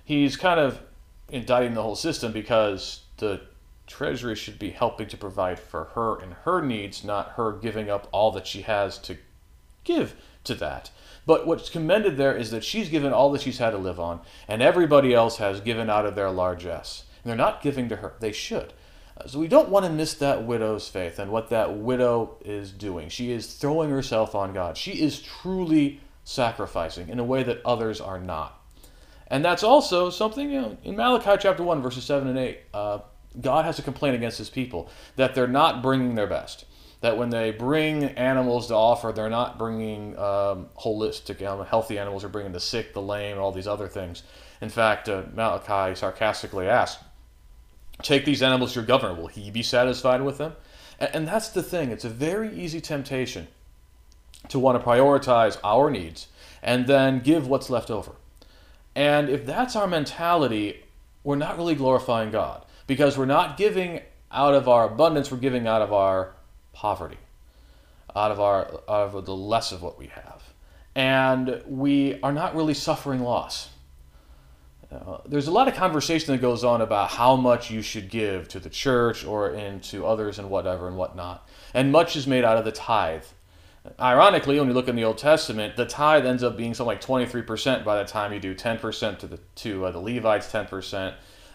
he's 0.05 0.37
kind 0.37 0.61
of 0.61 0.83
indicting 1.31 1.73
the 1.73 1.81
whole 1.81 1.97
system 1.97 2.31
because 2.31 3.05
the 3.17 3.41
treasury 3.87 4.35
should 4.37 4.59
be 4.59 4.69
helping 4.69 5.09
to 5.09 5.17
provide 5.17 5.59
for 5.59 5.85
her 5.95 6.21
and 6.21 6.35
her 6.45 6.61
needs, 6.61 7.02
not 7.02 7.31
her 7.31 7.50
giving 7.50 7.88
up 7.88 8.09
all 8.12 8.31
that 8.33 8.47
she 8.47 8.61
has 8.61 8.99
to 8.99 9.17
give 9.85 10.14
to 10.45 10.55
that. 10.57 10.91
But 11.25 11.47
what's 11.47 11.71
commended 11.71 12.19
there 12.19 12.37
is 12.37 12.50
that 12.50 12.62
she's 12.62 12.91
given 12.91 13.14
all 13.14 13.33
that 13.33 13.41
she's 13.41 13.57
had 13.57 13.71
to 13.71 13.79
live 13.79 13.99
on, 13.99 14.21
and 14.47 14.61
everybody 14.61 15.14
else 15.14 15.38
has 15.38 15.62
given 15.62 15.88
out 15.88 16.05
of 16.05 16.14
their 16.14 16.31
largesse. 16.31 17.05
And 17.25 17.31
they're 17.31 17.38
not 17.38 17.62
giving 17.62 17.88
to 17.88 17.97
her. 17.97 18.17
They 18.21 18.33
should. 18.33 18.75
Uh, 19.17 19.29
so 19.29 19.38
we 19.38 19.49
don't 19.49 19.71
want 19.71 19.87
to 19.87 19.91
miss 19.91 20.12
that 20.12 20.45
widow's 20.45 20.88
faith 20.88 21.19
and 21.19 21.33
what 21.33 21.49
that 21.49 21.79
widow 21.79 22.37
is 22.45 22.71
doing. 22.71 23.09
She 23.09 23.33
is 23.33 23.55
throwing 23.55 23.88
herself 23.88 24.35
on 24.35 24.52
God. 24.52 24.76
She 24.76 25.00
is 25.00 25.23
truly 25.23 26.02
sacrificing 26.25 27.09
in 27.09 27.19
a 27.19 27.25
way 27.25 27.43
that 27.43 27.61
others 27.64 28.00
are 28.00 28.19
not. 28.19 28.61
And 29.26 29.45
that's 29.45 29.62
also 29.62 30.11
something 30.11 30.50
you 30.50 30.61
know, 30.61 30.76
in 30.85 30.97
Malachi 30.97 31.41
chapter 31.41 31.62
1, 31.62 31.83
verses 31.83 32.05
7 32.05 32.29
and 32.29 32.38
8. 32.38 32.59
Uh, 32.75 32.99
God 33.41 33.64
has 33.64 33.79
a 33.79 33.83
complaint 33.83 34.14
against 34.14 34.38
his 34.38 34.50
people 34.50 34.91
that 35.17 35.35
they're 35.35 35.47
not 35.47 35.83
bringing 35.83 36.14
their 36.14 36.26
best. 36.26 36.67
That 37.00 37.17
when 37.17 37.31
they 37.31 37.50
bring 37.50 38.05
animals 38.05 38.69
to 38.69 38.75
offer, 38.75 39.11
they're 39.11 39.31
not 39.31 39.59
bringing 39.59 40.17
um, 40.19 40.69
holistic, 40.79 41.45
um, 41.45 41.64
healthy 41.64 41.99
animals, 41.99 42.23
they're 42.23 42.31
bringing 42.31 42.52
the 42.52 42.61
sick, 42.61 42.93
the 42.93 43.02
lame, 43.02 43.33
and 43.33 43.41
all 43.41 43.52
these 43.52 43.67
other 43.67 43.88
things. 43.88 44.23
In 44.61 44.69
fact, 44.69 45.09
uh, 45.09 45.23
Malachi 45.35 45.97
sarcastically 45.97 46.69
asks, 46.69 47.02
Take 48.02 48.25
these 48.25 48.43
animals 48.43 48.73
to 48.73 48.81
your 48.81 48.87
governor. 48.87 49.14
Will 49.14 49.29
he 49.29 49.50
be 49.50 49.62
satisfied 49.62 50.23
with 50.23 50.38
them? 50.38 50.55
And 50.99 51.26
that's 51.26 51.49
the 51.49 51.62
thing. 51.62 51.91
It's 51.91 52.05
a 52.05 52.09
very 52.09 52.55
easy 52.55 52.81
temptation 52.81 53.49
to 54.49 54.59
want 54.59 54.81
to 54.81 54.87
prioritize 54.87 55.59
our 55.63 55.91
needs 55.91 56.29
and 56.63 56.87
then 56.87 57.21
give 57.21 57.47
what's 57.47 57.71
left 57.71 57.91
over. 57.91 58.13
And 58.95 59.29
if 59.29 59.47
that's 59.47 59.75
our 59.75 59.87
mentality, 59.87 60.85
we're 61.25 61.37
not 61.37 61.57
really 61.57 61.75
glorifying 61.75 62.31
God 62.31 62.65
because 62.87 63.17
we're 63.17 63.27
not 63.27 63.57
giving 63.57 64.01
out 64.31 64.55
of 64.55 64.69
our 64.69 64.87
abundance, 64.87 65.31
we're 65.31 65.39
giving 65.39 65.67
out 65.67 65.83
of 65.83 65.93
our 65.93 66.35
poverty, 66.73 67.19
out 68.15 68.31
of 68.31 68.41
our 68.41 68.81
out 68.89 69.15
of 69.15 69.25
the 69.25 69.35
less 69.35 69.73
of 69.73 69.83
what 69.83 69.99
we 69.99 70.07
have. 70.09 70.43
And 70.95 71.63
we 71.67 72.21
are 72.23 72.33
not 72.33 72.55
really 72.55 72.75
suffering 72.75 73.21
loss. 73.21 73.71
Uh, 74.93 75.19
there's 75.27 75.47
a 75.47 75.51
lot 75.51 75.69
of 75.69 75.75
conversation 75.75 76.35
that 76.35 76.43
goes 76.43 76.65
on 76.65 76.83
about 76.83 77.11
how 77.11 77.35
much 77.35 77.71
you 77.71 77.81
should 77.81 78.11
give 78.11 78.47
to 78.49 78.61
the 78.61 78.69
church 78.69 79.25
or 79.25 79.51
into 79.51 80.05
others 80.05 80.39
and 80.39 80.51
whatever 80.51 80.87
and 80.87 80.99
whatnot. 80.99 81.49
And 81.73 81.91
much 81.91 82.15
is 82.15 82.27
made 82.27 82.45
out 82.45 82.59
of 82.59 82.67
the 82.67 82.73
tithe. 82.73 83.25
Ironically, 83.99 84.59
when 84.59 84.69
you 84.69 84.75
look 84.75 84.89
in 84.89 84.95
the 84.95 85.05
Old 85.05 85.19
Testament, 85.19 85.77
the 85.77 85.87
tithe 85.87 86.25
ends 86.25 86.45
up 86.45 86.57
being 86.57 86.73
something 86.73 86.87
like 86.87 87.01
23% 87.01 87.85
by 87.85 88.01
the 88.01 88.09
time 88.09 88.33
you 88.33 88.39
do 88.39 88.55
10% 88.55 89.19
to 89.19 89.27
the 89.27 89.41
to 89.57 89.87
uh, 89.87 89.91
the 89.91 89.99
Levites, 89.99 90.53
10% 90.53 91.15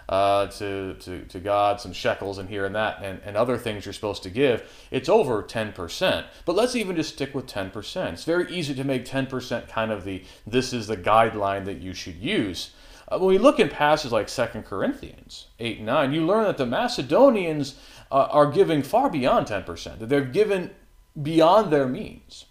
uh, 0.10 0.48
to, 0.48 0.94
to, 0.96 1.26
to 1.26 1.40
God, 1.40 1.82
some 1.82 1.94
shekels 1.94 2.38
and 2.38 2.50
here 2.50 2.66
and 2.66 2.76
that, 2.76 3.02
and, 3.02 3.20
and 3.26 3.36
other 3.36 3.58
things 3.58 3.86
you're 3.86 3.94
supposed 3.94 4.24
to 4.24 4.30
give. 4.30 4.70
It's 4.92 5.10
over 5.10 5.44
10%. 5.44 6.26
But 6.46 6.56
let's 6.56 6.76
even 6.76 6.96
just 6.96 7.14
stick 7.14 7.34
with 7.34 7.48
10%. 7.48 8.14
It's 8.14 8.24
very 8.24 8.52
easy 8.52 8.74
to 8.76 8.84
make 8.84 9.06
10% 9.06 9.68
kind 9.68 9.92
of 9.92 10.04
the 10.04 10.24
this 10.46 10.74
is 10.74 10.88
the 10.88 10.98
guideline 10.98 11.66
that 11.66 11.80
you 11.80 11.94
should 11.94 12.16
use. 12.16 12.72
Uh, 13.10 13.20
when 13.20 13.30
we 13.30 13.38
look 13.38 13.60
in 13.60 13.70
passages 13.70 14.12
like 14.12 14.28
2 14.28 14.64
Corinthians 14.64 15.48
8 15.60 15.78
and 15.78 15.86
9, 15.86 16.14
you 16.14 16.26
learn 16.26 16.44
that 16.44 16.58
the 16.58 16.66
Macedonians 16.66 17.76
uh, 18.12 18.28
are 18.32 18.52
giving 18.52 18.84
far 18.84 19.10
beyond 19.10 19.48
10%, 19.48 20.00
that 20.00 20.10
they're 20.10 20.22
given 20.22 20.72
beyond 21.22 21.72
their 21.72 21.88
means, 21.88 22.46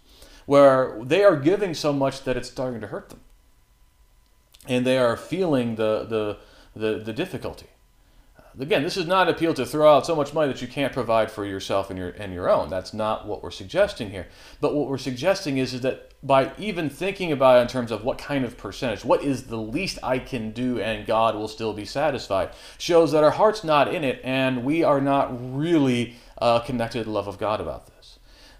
where 0.46 0.98
they 1.02 1.24
are 1.24 1.36
giving 1.36 1.74
so 1.74 1.92
much 1.92 2.24
that 2.24 2.36
it's 2.36 2.50
starting 2.50 2.80
to 2.80 2.88
hurt 2.88 3.08
them. 3.08 3.20
And 4.68 4.84
they 4.86 4.98
are 4.98 5.16
feeling 5.16 5.76
the, 5.76 6.04
the, 6.04 6.38
the, 6.74 6.98
the 6.98 7.12
difficulty. 7.12 7.66
Again, 8.58 8.82
this 8.82 8.96
is 8.96 9.06
not 9.06 9.28
an 9.28 9.34
appeal 9.34 9.52
to 9.52 9.66
throw 9.66 9.94
out 9.94 10.06
so 10.06 10.16
much 10.16 10.32
money 10.32 10.50
that 10.50 10.62
you 10.62 10.68
can't 10.68 10.92
provide 10.92 11.30
for 11.30 11.44
yourself 11.44 11.90
and 11.90 11.98
your 11.98 12.08
and 12.08 12.32
your 12.32 12.48
own. 12.48 12.70
That's 12.70 12.94
not 12.94 13.26
what 13.26 13.42
we're 13.42 13.50
suggesting 13.50 14.10
here. 14.10 14.28
But 14.62 14.74
what 14.74 14.88
we're 14.88 14.96
suggesting 14.96 15.58
is, 15.58 15.74
is 15.74 15.82
that 15.82 16.12
by 16.22 16.52
even 16.56 16.88
thinking 16.88 17.32
about 17.32 17.58
it 17.58 17.62
in 17.62 17.68
terms 17.68 17.92
of 17.92 18.02
what 18.02 18.16
kind 18.16 18.46
of 18.46 18.56
percentage, 18.56 19.04
what 19.04 19.22
is 19.22 19.44
the 19.44 19.58
least 19.58 19.98
I 20.02 20.18
can 20.18 20.52
do 20.52 20.80
and 20.80 21.06
God 21.06 21.34
will 21.34 21.48
still 21.48 21.74
be 21.74 21.84
satisfied, 21.84 22.48
shows 22.78 23.12
that 23.12 23.22
our 23.22 23.32
heart's 23.32 23.62
not 23.62 23.94
in 23.94 24.04
it 24.04 24.22
and 24.24 24.64
we 24.64 24.82
are 24.82 25.02
not 25.02 25.28
really 25.54 26.16
uh, 26.38 26.60
connected 26.60 27.00
to 27.00 27.04
the 27.04 27.10
love 27.10 27.28
of 27.28 27.38
God 27.38 27.60
about 27.60 27.86
this. 27.86 28.18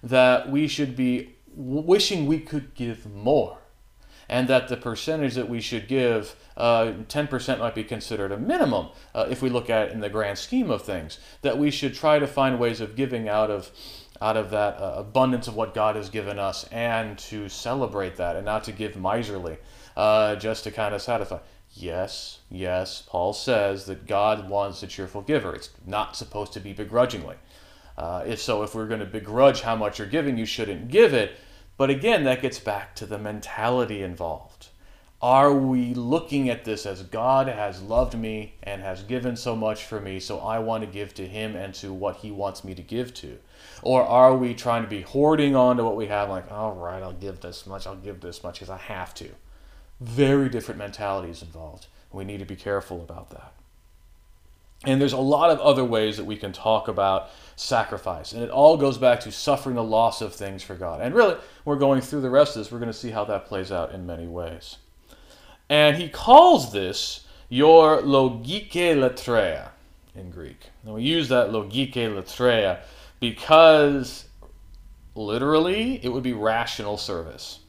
That 0.09 0.51
we 0.51 0.69
should 0.69 0.95
be 0.95 1.37
wishing 1.55 2.27
we 2.27 2.41
could 2.41 2.75
give 2.75 3.13
more 3.13 3.59
and 4.29 4.49
that 4.49 4.69
the 4.69 4.77
percentage 4.77 5.35
that 5.35 5.49
we 5.49 5.61
should 5.61 5.87
give, 5.89 6.37
uh, 6.57 6.93
10% 7.09 7.59
might 7.59 7.75
be 7.75 7.85
considered 7.85 8.33
a 8.33 8.39
minimum 8.39 8.89
uh, 9.15 9.27
if 9.31 9.43
we 9.43 9.49
look 9.49 9.71
at 9.71 9.89
it 9.89 9.93
in 9.93 10.01
the 10.01 10.09
grand 10.09 10.39
scheme 10.39 10.71
of 10.71 10.83
things. 10.83 11.19
That 11.43 11.59
we 11.59 11.71
should 11.71 11.95
try 11.95 12.19
to 12.19 12.27
find 12.27 12.59
ways 12.59 12.81
of 12.81 12.97
giving 12.97 13.29
out 13.29 13.51
of 13.51 13.71
out 14.19 14.37
of 14.39 14.49
that 14.49 14.81
uh, 14.81 14.95
abundance 14.97 15.47
of 15.47 15.55
what 15.55 15.75
God 15.75 15.95
has 15.95 16.09
given 16.09 16.39
us 16.39 16.65
and 16.73 17.19
to 17.19 17.51
celebrate 17.51 18.17
that 18.17 18.35
and 18.35 18.47
not 18.47 18.65
to 18.65 18.73
give 18.73 18.97
miserly 18.97 19.59
uh, 19.95 20.37
just 20.37 20.65
to 20.65 20.71
kind 20.71 20.95
of 20.95 21.03
satisfy. 21.03 21.39
Yes, 21.73 22.39
yes, 22.49 23.03
Paul 23.07 23.35
says 23.35 23.85
that 23.85 24.07
God 24.07 24.49
wants 24.49 24.83
a 24.83 24.87
cheerful 24.87 25.21
giver. 25.21 25.55
It's 25.55 25.69
not 25.85 26.17
supposed 26.17 26.55
to 26.55 26.61
be 26.61 26.73
begrudgingly. 26.73 27.37
Uh, 27.97 28.23
if 28.27 28.41
so, 28.41 28.63
if 28.63 28.75
we're 28.75 28.87
going 28.87 29.01
to 29.01 29.07
begrudge 29.07 29.63
how 29.63 29.75
much 29.75 29.99
you're 29.99 30.09
giving, 30.09 30.37
you 30.37 30.47
shouldn't 30.47 30.89
give 30.89 31.15
it. 31.15 31.37
But 31.77 31.91
again, 31.91 32.25
that 32.25 32.43
gets 32.43 32.59
back 32.59 32.95
to 32.97 33.07
the 33.07 33.19
mentality 33.19 34.03
involved. 34.03 34.69
Are 35.23 35.53
we 35.53 35.95
looking 35.95 36.51
at 36.51 36.65
this 36.65 36.85
as 36.85 37.03
God 37.03 37.49
has 37.49 37.81
loved 37.81 38.19
me 38.19 38.55
and 38.63 38.83
has 38.83 39.03
given 39.03 39.35
so 39.35 39.57
much 39.57 39.85
for 39.85 39.99
me, 39.99 40.21
so 40.21 40.39
I 40.41 40.59
want 40.59 40.85
to 40.85 40.91
give 40.91 41.15
to 41.15 41.27
Him 41.27 41.57
and 41.57 41.75
to 41.77 41.93
what 41.93 42.17
He 42.17 42.31
wants 42.31 42.65
me 42.65 42.75
to 42.75 42.83
give 42.83 43.15
to? 43.15 43.39
Or 43.83 44.03
are 44.03 44.37
we 44.37 44.53
trying 44.53 44.83
to 44.83 44.89
be 44.89 45.01
hoarding 45.01 45.57
on 45.57 45.79
to 45.79 45.85
what 45.85 45.97
we 45.97 46.07
have, 46.07 46.29
like, 46.29 46.51
all 46.53 46.73
right, 46.73 47.03
I'll 47.03 47.13
give 47.13 47.41
this 47.41 47.67
much, 47.67 47.87
I'll 47.87 47.97
give 47.97 48.21
this 48.21 48.43
much 48.43 48.57
because 48.57 48.71
I 48.71 48.77
have 48.77 49.15
to? 49.15 49.31
Very 50.01 50.51
different 50.51 50.79
mentalities 50.79 51.41
involved. 51.41 51.87
We 52.13 52.25
need 52.25 52.39
to 52.41 52.45
be 52.45 52.57
careful 52.57 53.01
about 53.01 53.31
that. 53.31 53.53
And 54.85 55.01
there's 55.01 55.15
a 55.15 55.19
lot 55.19 55.51
of 55.51 55.59
other 55.61 55.85
ways 55.85 56.19
that 56.19 56.25
we 56.25 56.37
can 56.37 56.53
talk 56.53 56.89
about 56.89 57.31
sacrifice. 57.57 58.33
And 58.33 58.43
it 58.43 58.51
all 58.51 58.77
goes 58.77 58.99
back 58.99 59.21
to 59.21 59.33
suffering 59.33 59.75
the 59.75 59.83
loss 59.83 60.21
of 60.21 60.35
things 60.35 60.63
for 60.63 60.75
God. 60.75 61.01
And 61.01 61.15
really, 61.15 61.37
we're 61.65 61.77
going 61.77 62.03
through 62.03 62.21
the 62.21 62.31
rest 62.31 62.55
of 62.55 62.61
this, 62.61 62.71
we're 62.71 62.79
going 62.79 62.93
to 62.93 62.99
see 62.99 63.11
how 63.11 63.25
that 63.25 63.47
plays 63.47 63.73
out 63.73 63.93
in 63.93 64.07
many 64.07 64.27
ways. 64.27 64.77
And 65.69 65.97
he 65.97 66.09
calls 66.09 66.73
this 66.73 67.27
your 67.49 68.03
logike 68.03 68.71
latreia 68.73 69.71
in 70.15 70.31
Greek. 70.31 70.71
And 70.85 70.95
we 70.95 71.03
use 71.03 71.29
that 71.29 71.51
logike 71.51 71.95
latreia 71.95 72.81
because 73.21 74.27
literally 75.15 76.01
it 76.05 76.11
would 76.11 76.23
be 76.23 76.35
rational 76.35 76.99
service, 76.99 77.61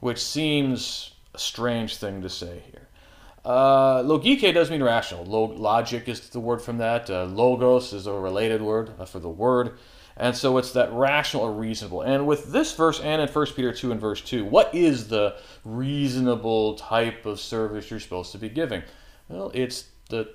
which 0.00 0.22
seems 0.22 1.14
a 1.34 1.38
strange 1.38 1.96
thing 1.96 2.22
to 2.22 2.28
say 2.28 2.62
here. 2.70 2.83
Uh, 3.44 4.02
logike 4.02 4.54
does 4.54 4.70
mean 4.70 4.82
rational. 4.82 5.24
Log- 5.24 5.58
logic 5.58 6.08
is 6.08 6.28
the 6.30 6.40
word 6.40 6.62
from 6.62 6.78
that. 6.78 7.10
Uh, 7.10 7.24
logos 7.24 7.92
is 7.92 8.06
a 8.06 8.12
related 8.12 8.62
word 8.62 8.92
uh, 8.98 9.04
for 9.04 9.18
the 9.18 9.28
word. 9.28 9.76
And 10.16 10.36
so 10.36 10.58
it's 10.58 10.72
that 10.72 10.92
rational 10.92 11.42
or 11.42 11.52
reasonable. 11.52 12.02
And 12.02 12.26
with 12.26 12.52
this 12.52 12.72
verse 12.74 13.00
and 13.00 13.20
in 13.20 13.28
1 13.28 13.46
Peter 13.56 13.72
2 13.72 13.90
and 13.90 14.00
verse 14.00 14.20
2, 14.20 14.44
what 14.44 14.72
is 14.74 15.08
the 15.08 15.36
reasonable 15.64 16.76
type 16.76 17.26
of 17.26 17.40
service 17.40 17.90
you're 17.90 18.00
supposed 18.00 18.32
to 18.32 18.38
be 18.38 18.48
giving? 18.48 18.82
Well, 19.28 19.50
it's 19.54 19.88
the 20.10 20.32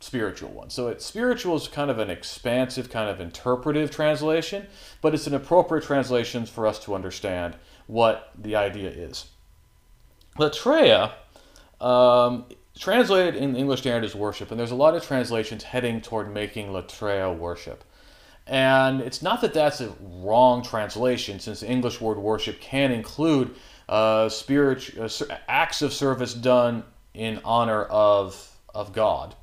spiritual 0.00 0.50
one. 0.50 0.70
So 0.70 0.86
it's 0.88 1.04
spiritual 1.04 1.56
is 1.56 1.66
kind 1.66 1.90
of 1.90 1.98
an 1.98 2.10
expansive, 2.10 2.90
kind 2.90 3.10
of 3.10 3.20
interpretive 3.20 3.90
translation, 3.90 4.66
but 5.02 5.14
it's 5.14 5.26
an 5.26 5.34
appropriate 5.34 5.84
translation 5.84 6.46
for 6.46 6.66
us 6.66 6.78
to 6.84 6.94
understand 6.94 7.56
what 7.88 8.30
the 8.38 8.54
idea 8.54 8.90
is. 8.90 9.26
Latreia 10.38 11.12
um, 11.80 12.44
translated 12.78 13.36
in 13.36 13.56
English 13.56 13.80
Standard 13.80 14.04
as 14.04 14.14
worship, 14.14 14.50
and 14.50 14.58
there's 14.58 14.70
a 14.70 14.76
lot 14.76 14.94
of 14.94 15.04
translations 15.04 15.62
heading 15.62 16.00
toward 16.00 16.32
making 16.32 16.68
latreia 16.68 17.36
worship. 17.36 17.84
And 18.46 19.02
it's 19.02 19.20
not 19.20 19.42
that 19.42 19.52
that's 19.52 19.80
a 19.80 19.92
wrong 20.00 20.62
translation, 20.62 21.38
since 21.38 21.60
the 21.60 21.68
English 21.68 22.00
word 22.00 22.18
worship 22.18 22.60
can 22.60 22.90
include 22.92 23.54
uh, 23.88 24.30
uh, 24.30 25.08
acts 25.48 25.82
of 25.82 25.92
service 25.92 26.34
done 26.34 26.84
in 27.14 27.40
honor 27.44 27.84
of, 27.84 28.56
of 28.74 28.92
God. 28.92 29.34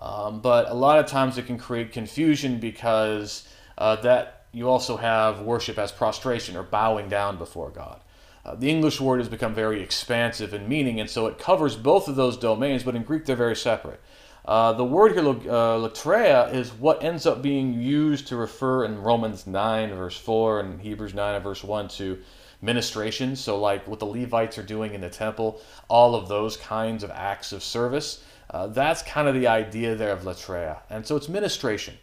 Um, 0.00 0.40
but 0.40 0.68
a 0.68 0.74
lot 0.74 0.98
of 0.98 1.06
times 1.06 1.38
it 1.38 1.46
can 1.46 1.58
create 1.58 1.92
confusion 1.92 2.58
because 2.58 3.48
uh, 3.78 3.96
that 3.96 4.46
you 4.52 4.68
also 4.68 4.96
have 4.96 5.40
worship 5.40 5.78
as 5.78 5.92
prostration 5.92 6.56
or 6.56 6.62
bowing 6.62 7.08
down 7.08 7.38
before 7.38 7.70
God. 7.70 8.00
Uh, 8.44 8.54
the 8.54 8.68
English 8.68 9.00
word 9.00 9.20
has 9.20 9.28
become 9.28 9.54
very 9.54 9.82
expansive 9.82 10.52
in 10.52 10.68
meaning, 10.68 11.00
and 11.00 11.08
so 11.08 11.26
it 11.26 11.38
covers 11.38 11.76
both 11.76 12.08
of 12.08 12.16
those 12.16 12.36
domains, 12.36 12.82
but 12.82 12.94
in 12.94 13.02
Greek 13.02 13.24
they're 13.24 13.36
very 13.36 13.56
separate. 13.56 14.00
Uh, 14.44 14.74
the 14.74 14.84
word 14.84 15.12
here, 15.12 15.26
uh, 15.50 16.50
is 16.52 16.72
what 16.74 17.02
ends 17.02 17.24
up 17.24 17.40
being 17.40 17.80
used 17.80 18.28
to 18.28 18.36
refer 18.36 18.84
in 18.84 19.00
Romans 19.00 19.46
9, 19.46 19.94
verse 19.94 20.18
4, 20.18 20.60
and 20.60 20.80
Hebrews 20.80 21.14
9, 21.14 21.42
verse 21.42 21.64
1 21.64 21.88
to 21.88 22.18
ministration. 22.60 23.36
So, 23.36 23.58
like 23.58 23.88
what 23.88 24.00
the 24.00 24.06
Levites 24.06 24.58
are 24.58 24.62
doing 24.62 24.92
in 24.92 25.00
the 25.00 25.08
temple, 25.08 25.62
all 25.88 26.14
of 26.14 26.28
those 26.28 26.58
kinds 26.58 27.02
of 27.02 27.10
acts 27.10 27.52
of 27.52 27.62
service. 27.62 28.22
Uh, 28.50 28.66
that's 28.66 29.02
kind 29.02 29.26
of 29.26 29.34
the 29.34 29.46
idea 29.46 29.94
there 29.94 30.12
of 30.12 30.22
latreia. 30.22 30.78
And 30.90 31.06
so 31.06 31.16
it's 31.16 31.28
ministration. 31.28 31.94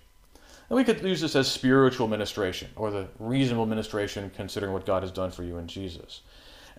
And 0.72 0.78
we 0.78 0.86
could 0.86 1.02
use 1.02 1.20
this 1.20 1.36
as 1.36 1.52
spiritual 1.52 2.08
ministration 2.08 2.70
or 2.78 2.92
the 2.92 3.10
reasonable 3.20 3.66
ministration 3.66 4.32
considering 4.34 4.72
what 4.72 4.86
God 4.86 5.04
has 5.04 5.12
done 5.12 5.30
for 5.30 5.44
you 5.44 5.58
in 5.58 5.68
Jesus. 5.68 6.22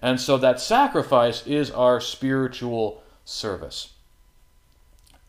And 0.00 0.18
so 0.18 0.38
that 0.38 0.62
sacrifice 0.62 1.46
is 1.46 1.70
our 1.70 2.00
spiritual 2.00 3.02
service. 3.26 3.92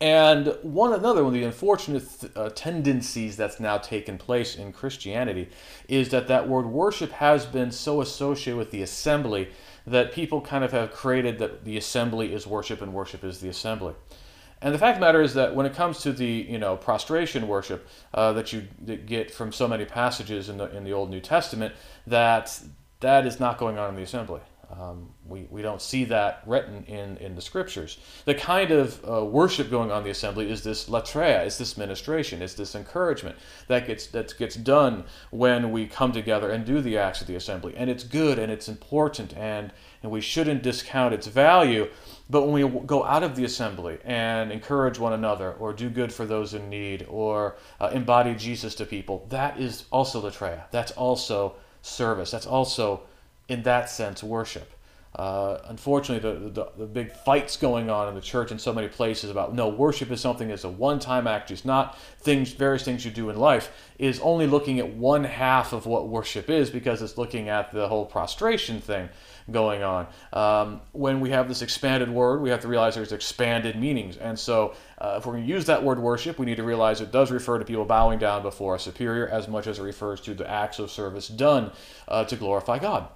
And 0.00 0.56
one 0.62 0.94
another 0.94 1.22
one 1.22 1.34
of 1.34 1.38
the 1.38 1.44
unfortunate 1.46 2.04
uh, 2.34 2.48
tendencies 2.54 3.36
that's 3.36 3.60
now 3.60 3.76
taken 3.76 4.16
place 4.16 4.56
in 4.56 4.72
Christianity 4.72 5.50
is 5.86 6.08
that 6.08 6.26
that 6.28 6.48
word 6.48 6.64
worship 6.64 7.12
has 7.12 7.44
been 7.44 7.70
so 7.70 8.00
associated 8.00 8.56
with 8.56 8.70
the 8.70 8.80
assembly 8.80 9.50
that 9.86 10.12
people 10.12 10.40
kind 10.40 10.64
of 10.64 10.72
have 10.72 10.90
created 10.90 11.38
that 11.38 11.66
the 11.66 11.76
assembly 11.76 12.32
is 12.32 12.46
worship 12.46 12.80
and 12.80 12.94
worship 12.94 13.24
is 13.24 13.40
the 13.40 13.48
assembly. 13.50 13.92
And 14.64 14.74
the 14.74 14.78
fact 14.78 14.96
of 14.96 15.00
the 15.00 15.06
matter 15.06 15.20
is 15.20 15.34
that 15.34 15.54
when 15.54 15.66
it 15.66 15.74
comes 15.74 16.00
to 16.00 16.12
the 16.12 16.46
you 16.48 16.58
know 16.58 16.74
prostration 16.74 17.46
worship 17.46 17.86
uh, 18.14 18.32
that 18.32 18.50
you 18.54 18.62
get 19.06 19.30
from 19.30 19.52
so 19.52 19.68
many 19.68 19.84
passages 19.84 20.48
in 20.48 20.56
the 20.56 20.74
in 20.74 20.84
the 20.84 20.92
Old 20.92 21.10
New 21.10 21.20
Testament, 21.20 21.74
that 22.06 22.58
that 23.00 23.26
is 23.26 23.38
not 23.38 23.58
going 23.58 23.78
on 23.78 23.90
in 23.90 23.96
the 23.96 24.02
assembly. 24.02 24.40
Um, 24.80 25.10
we, 25.26 25.46
we 25.50 25.62
don't 25.62 25.80
see 25.80 26.04
that 26.06 26.42
written 26.46 26.84
in, 26.84 27.16
in 27.18 27.34
the 27.34 27.40
scriptures. 27.40 27.98
The 28.24 28.34
kind 28.34 28.70
of 28.70 29.04
uh, 29.08 29.24
worship 29.24 29.70
going 29.70 29.90
on 29.90 29.98
in 29.98 30.04
the 30.04 30.10
assembly 30.10 30.50
is 30.50 30.62
this 30.62 30.88
latreia, 30.88 31.46
is 31.46 31.58
this 31.58 31.76
ministration, 31.76 32.42
is 32.42 32.54
this 32.54 32.74
encouragement 32.74 33.36
that 33.68 33.86
gets, 33.86 34.06
that 34.08 34.36
gets 34.38 34.56
done 34.56 35.04
when 35.30 35.70
we 35.70 35.86
come 35.86 36.12
together 36.12 36.50
and 36.50 36.64
do 36.64 36.80
the 36.80 36.98
acts 36.98 37.20
of 37.20 37.26
the 37.26 37.36
assembly. 37.36 37.74
And 37.76 37.88
it's 37.88 38.04
good 38.04 38.38
and 38.38 38.50
it's 38.50 38.68
important 38.68 39.36
and, 39.36 39.72
and 40.02 40.10
we 40.10 40.20
shouldn't 40.20 40.62
discount 40.62 41.14
its 41.14 41.26
value. 41.26 41.88
But 42.28 42.42
when 42.42 42.72
we 42.72 42.80
go 42.86 43.04
out 43.04 43.22
of 43.22 43.36
the 43.36 43.44
assembly 43.44 43.98
and 44.04 44.50
encourage 44.50 44.98
one 44.98 45.12
another 45.12 45.52
or 45.52 45.72
do 45.72 45.90
good 45.90 46.12
for 46.12 46.26
those 46.26 46.54
in 46.54 46.68
need 46.68 47.06
or 47.08 47.56
uh, 47.80 47.90
embody 47.92 48.34
Jesus 48.34 48.74
to 48.76 48.86
people, 48.86 49.26
that 49.28 49.60
is 49.60 49.84
also 49.90 50.20
latreia. 50.22 50.64
That's 50.70 50.92
also 50.92 51.56
service. 51.82 52.30
That's 52.30 52.46
also 52.46 53.02
in 53.48 53.62
that 53.62 53.90
sense, 53.90 54.22
worship. 54.22 54.74
Uh, 55.16 55.60
unfortunately, 55.66 56.28
the, 56.28 56.50
the, 56.50 56.72
the, 56.76 56.86
big 56.86 57.12
fights 57.12 57.56
going 57.56 57.88
on 57.88 58.08
in 58.08 58.16
the 58.16 58.20
church 58.20 58.50
in 58.50 58.58
so 58.58 58.72
many 58.72 58.88
places 58.88 59.30
about 59.30 59.54
no 59.54 59.68
worship 59.68 60.10
is 60.10 60.20
something 60.20 60.48
that's 60.48 60.64
a 60.64 60.68
one-time 60.68 61.28
act, 61.28 61.50
just 61.50 61.64
not 61.64 61.96
things, 62.18 62.50
various 62.50 62.82
things 62.82 63.04
you 63.04 63.12
do 63.12 63.30
in 63.30 63.36
life, 63.36 63.70
is 63.96 64.18
only 64.18 64.48
looking 64.48 64.80
at 64.80 64.88
one 64.88 65.22
half 65.22 65.72
of 65.72 65.86
what 65.86 66.08
worship 66.08 66.50
is 66.50 66.68
because 66.68 67.00
it's 67.00 67.16
looking 67.16 67.48
at 67.48 67.70
the 67.70 67.86
whole 67.86 68.04
prostration 68.04 68.80
thing 68.80 69.08
going 69.52 69.84
on. 69.84 70.08
Um, 70.32 70.80
when 70.90 71.20
we 71.20 71.30
have 71.30 71.46
this 71.46 71.62
expanded 71.62 72.10
word, 72.10 72.42
we 72.42 72.50
have 72.50 72.62
to 72.62 72.68
realize 72.68 72.96
there's 72.96 73.12
expanded 73.12 73.76
meanings, 73.76 74.16
and 74.16 74.36
so 74.36 74.74
uh, 74.98 75.14
if 75.18 75.26
we're 75.26 75.34
going 75.34 75.46
to 75.46 75.48
use 75.48 75.66
that 75.66 75.84
word 75.84 76.00
worship, 76.00 76.40
we 76.40 76.46
need 76.46 76.56
to 76.56 76.64
realize 76.64 77.00
it 77.00 77.12
does 77.12 77.30
refer 77.30 77.60
to 77.60 77.64
people 77.64 77.84
bowing 77.84 78.18
down 78.18 78.42
before 78.42 78.74
a 78.74 78.80
superior 78.80 79.28
as 79.28 79.46
much 79.46 79.68
as 79.68 79.78
it 79.78 79.82
refers 79.82 80.20
to 80.22 80.34
the 80.34 80.50
acts 80.50 80.80
of 80.80 80.90
service 80.90 81.28
done 81.28 81.70
uh, 82.08 82.24
to 82.24 82.34
glorify 82.34 82.80
God. 82.80 83.06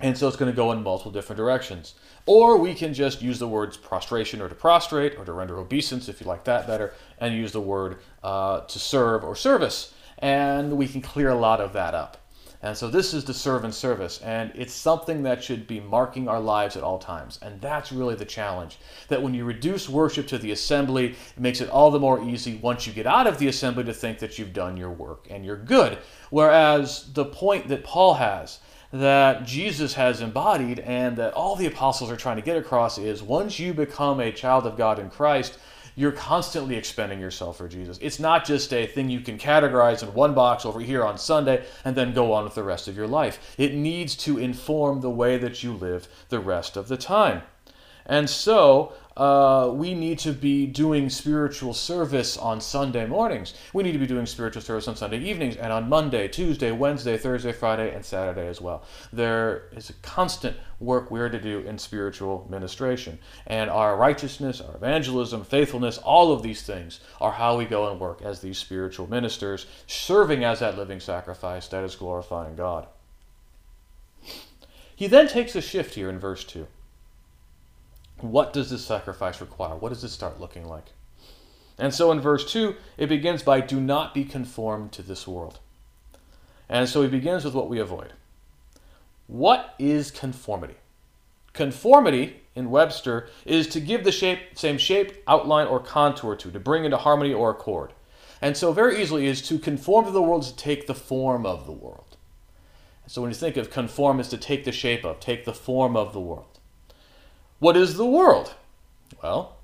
And 0.00 0.16
so 0.16 0.28
it's 0.28 0.36
going 0.36 0.50
to 0.50 0.56
go 0.56 0.72
in 0.72 0.82
multiple 0.82 1.12
different 1.12 1.36
directions. 1.36 1.94
Or 2.26 2.56
we 2.56 2.74
can 2.74 2.94
just 2.94 3.22
use 3.22 3.38
the 3.38 3.48
words 3.48 3.76
prostration 3.76 4.40
or 4.40 4.48
to 4.48 4.54
prostrate 4.54 5.18
or 5.18 5.24
to 5.24 5.32
render 5.32 5.58
obeisance 5.58 6.08
if 6.08 6.20
you 6.20 6.26
like 6.26 6.44
that 6.44 6.66
better, 6.66 6.94
and 7.18 7.34
use 7.34 7.52
the 7.52 7.60
word 7.60 7.98
uh, 8.22 8.60
to 8.60 8.78
serve 8.78 9.24
or 9.24 9.36
service. 9.36 9.92
And 10.18 10.76
we 10.76 10.86
can 10.86 11.00
clear 11.00 11.30
a 11.30 11.34
lot 11.34 11.60
of 11.60 11.72
that 11.74 11.94
up. 11.94 12.16
And 12.62 12.76
so 12.76 12.88
this 12.88 13.14
is 13.14 13.24
to 13.24 13.32
serve 13.32 13.64
and 13.64 13.74
service, 13.74 14.20
and 14.20 14.52
it's 14.54 14.74
something 14.74 15.22
that 15.22 15.42
should 15.42 15.66
be 15.66 15.80
marking 15.80 16.28
our 16.28 16.40
lives 16.40 16.76
at 16.76 16.82
all 16.82 16.98
times. 16.98 17.38
And 17.40 17.58
that's 17.58 17.90
really 17.90 18.16
the 18.16 18.26
challenge. 18.26 18.78
That 19.08 19.22
when 19.22 19.32
you 19.32 19.46
reduce 19.46 19.88
worship 19.88 20.26
to 20.28 20.36
the 20.36 20.52
assembly, 20.52 21.12
it 21.12 21.38
makes 21.38 21.62
it 21.62 21.70
all 21.70 21.90
the 21.90 21.98
more 21.98 22.22
easy 22.22 22.56
once 22.56 22.86
you 22.86 22.92
get 22.92 23.06
out 23.06 23.26
of 23.26 23.38
the 23.38 23.48
assembly 23.48 23.84
to 23.84 23.94
think 23.94 24.18
that 24.18 24.38
you've 24.38 24.52
done 24.52 24.76
your 24.76 24.90
work 24.90 25.26
and 25.30 25.42
you're 25.42 25.56
good. 25.56 25.96
Whereas 26.28 27.10
the 27.14 27.24
point 27.24 27.68
that 27.68 27.82
Paul 27.82 28.14
has 28.14 28.58
that 28.92 29.44
Jesus 29.44 29.94
has 29.94 30.20
embodied 30.20 30.80
and 30.80 31.16
that 31.16 31.32
all 31.34 31.54
the 31.54 31.66
apostles 31.66 32.10
are 32.10 32.16
trying 32.16 32.36
to 32.36 32.42
get 32.42 32.56
across 32.56 32.98
is 32.98 33.22
once 33.22 33.58
you 33.58 33.72
become 33.72 34.20
a 34.20 34.32
child 34.32 34.66
of 34.66 34.76
God 34.76 34.98
in 34.98 35.10
Christ, 35.10 35.58
you're 35.94 36.12
constantly 36.12 36.76
expending 36.76 37.20
yourself 37.20 37.58
for 37.58 37.68
Jesus. 37.68 37.98
It's 38.00 38.18
not 38.18 38.44
just 38.44 38.72
a 38.72 38.86
thing 38.86 39.10
you 39.10 39.20
can 39.20 39.38
categorize 39.38 40.02
in 40.02 40.12
one 40.14 40.34
box 40.34 40.64
over 40.64 40.80
here 40.80 41.04
on 41.04 41.18
Sunday 41.18 41.64
and 41.84 41.94
then 41.94 42.14
go 42.14 42.32
on 42.32 42.44
with 42.44 42.54
the 42.54 42.64
rest 42.64 42.88
of 42.88 42.96
your 42.96 43.06
life. 43.06 43.54
It 43.58 43.74
needs 43.74 44.16
to 44.16 44.38
inform 44.38 45.00
the 45.00 45.10
way 45.10 45.38
that 45.38 45.62
you 45.62 45.72
live 45.72 46.08
the 46.28 46.40
rest 46.40 46.76
of 46.76 46.88
the 46.88 46.96
time. 46.96 47.42
And 48.06 48.28
so, 48.28 48.94
uh, 49.16 49.70
we 49.72 49.94
need 49.94 50.18
to 50.20 50.32
be 50.32 50.66
doing 50.66 51.10
spiritual 51.10 51.74
service 51.74 52.36
on 52.36 52.60
Sunday 52.60 53.06
mornings. 53.06 53.54
We 53.72 53.82
need 53.82 53.92
to 53.92 53.98
be 53.98 54.06
doing 54.06 54.26
spiritual 54.26 54.62
service 54.62 54.86
on 54.88 54.96
Sunday 54.96 55.18
evenings 55.18 55.56
and 55.56 55.72
on 55.72 55.88
Monday, 55.88 56.28
Tuesday, 56.28 56.70
Wednesday, 56.70 57.18
Thursday, 57.18 57.52
Friday, 57.52 57.94
and 57.94 58.04
Saturday 58.04 58.46
as 58.46 58.60
well. 58.60 58.84
There 59.12 59.68
is 59.72 59.90
a 59.90 59.94
constant 59.94 60.56
work 60.78 61.10
we're 61.10 61.28
to 61.28 61.40
do 61.40 61.58
in 61.60 61.78
spiritual 61.78 62.46
ministration. 62.48 63.18
And 63.46 63.68
our 63.68 63.96
righteousness, 63.96 64.60
our 64.60 64.76
evangelism, 64.76 65.44
faithfulness, 65.44 65.98
all 65.98 66.32
of 66.32 66.42
these 66.42 66.62
things 66.62 67.00
are 67.20 67.32
how 67.32 67.58
we 67.58 67.64
go 67.64 67.90
and 67.90 68.00
work 68.00 68.22
as 68.22 68.40
these 68.40 68.58
spiritual 68.58 69.08
ministers, 69.08 69.66
serving 69.86 70.44
as 70.44 70.60
that 70.60 70.78
living 70.78 71.00
sacrifice 71.00 71.68
that 71.68 71.84
is 71.84 71.96
glorifying 71.96 72.54
God. 72.56 72.86
He 74.94 75.06
then 75.06 75.28
takes 75.28 75.56
a 75.56 75.62
shift 75.62 75.94
here 75.94 76.08
in 76.08 76.18
verse 76.18 76.44
2 76.44 76.66
what 78.22 78.52
does 78.52 78.70
this 78.70 78.84
sacrifice 78.84 79.40
require? 79.40 79.76
What 79.76 79.90
does 79.90 80.04
it 80.04 80.08
start 80.08 80.40
looking 80.40 80.66
like? 80.66 80.86
And 81.78 81.94
so 81.94 82.12
in 82.12 82.20
verse 82.20 82.50
2, 82.50 82.74
it 82.98 83.08
begins 83.08 83.42
by 83.42 83.60
do 83.60 83.80
not 83.80 84.14
be 84.14 84.24
conformed 84.24 84.92
to 84.92 85.02
this 85.02 85.26
world. 85.26 85.58
And 86.68 86.88
so 86.88 87.02
he 87.02 87.08
begins 87.08 87.44
with 87.44 87.54
what 87.54 87.68
we 87.68 87.80
avoid. 87.80 88.12
What 89.26 89.74
is 89.78 90.10
conformity? 90.10 90.76
Conformity 91.52 92.42
in 92.54 92.70
Webster 92.70 93.28
is 93.44 93.66
to 93.68 93.80
give 93.80 94.04
the 94.04 94.12
shape, 94.12 94.40
same 94.54 94.78
shape, 94.78 95.22
outline, 95.26 95.66
or 95.66 95.80
contour 95.80 96.36
to, 96.36 96.50
to 96.50 96.60
bring 96.60 96.84
into 96.84 96.96
harmony 96.96 97.32
or 97.32 97.50
accord. 97.50 97.92
And 98.42 98.56
so, 98.56 98.72
very 98.72 99.00
easily, 99.00 99.26
is 99.26 99.42
to 99.42 99.58
conform 99.58 100.06
to 100.06 100.10
the 100.10 100.22
world 100.22 100.44
is 100.44 100.52
to 100.52 100.56
take 100.56 100.86
the 100.86 100.94
form 100.94 101.44
of 101.44 101.66
the 101.66 101.72
world. 101.72 102.16
So, 103.06 103.20
when 103.20 103.30
you 103.30 103.34
think 103.34 103.56
of 103.56 103.70
conform, 103.70 104.20
is 104.20 104.28
to 104.28 104.38
take 104.38 104.64
the 104.64 104.72
shape 104.72 105.04
of, 105.04 105.20
take 105.20 105.44
the 105.44 105.52
form 105.52 105.96
of 105.96 106.12
the 106.12 106.20
world. 106.20 106.49
What 107.60 107.76
is 107.76 107.98
the 107.98 108.06
world? 108.06 108.54
Well, 109.22 109.56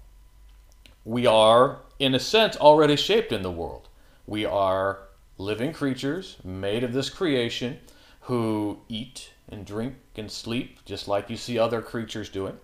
we 1.07 1.27
are, 1.27 1.79
in 1.99 2.15
a 2.15 2.21
sense, 2.21 2.55
already 2.55 2.95
shaped 2.95 3.33
in 3.33 3.41
the 3.41 3.51
world. 3.51 3.89
We 4.27 4.45
are 4.45 4.99
living 5.39 5.73
creatures 5.73 6.37
made 6.45 6.85
of 6.85 6.93
this 6.93 7.09
creation 7.09 7.79
who 8.21 8.81
eat 8.91 9.33
and 9.49 9.65
drink 9.65 9.95
and 10.15 10.31
sleep 10.31 10.85
just 10.85 11.09
like 11.09 11.31
you 11.31 11.39
see 11.39 11.59
other 11.59 11.81
creatures 11.81 12.29
doing. 12.29 12.59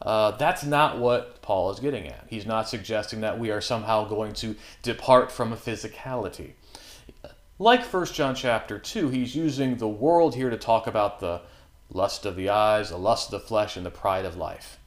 Uh, 0.00 0.30
that's 0.32 0.62
not 0.62 0.98
what 0.98 1.42
Paul 1.42 1.72
is 1.72 1.80
getting 1.80 2.06
at. 2.06 2.26
He's 2.28 2.46
not 2.46 2.68
suggesting 2.68 3.22
that 3.22 3.40
we 3.40 3.50
are 3.50 3.60
somehow 3.60 4.06
going 4.06 4.34
to 4.34 4.54
depart 4.82 5.32
from 5.32 5.52
a 5.52 5.56
physicality. 5.56 6.52
Like 7.58 7.82
1 7.82 8.06
John 8.06 8.36
chapter 8.36 8.78
2, 8.78 9.08
he's 9.08 9.34
using 9.34 9.78
the 9.78 9.88
world 9.88 10.36
here 10.36 10.50
to 10.50 10.56
talk 10.56 10.86
about 10.86 11.18
the 11.18 11.40
lust 11.90 12.26
of 12.26 12.36
the 12.36 12.48
eyes, 12.48 12.90
the 12.90 12.96
lust 12.96 13.32
of 13.32 13.40
the 13.40 13.46
flesh, 13.46 13.76
and 13.76 13.84
the 13.84 13.90
pride 13.90 14.24
of 14.24 14.36
life. 14.36 14.78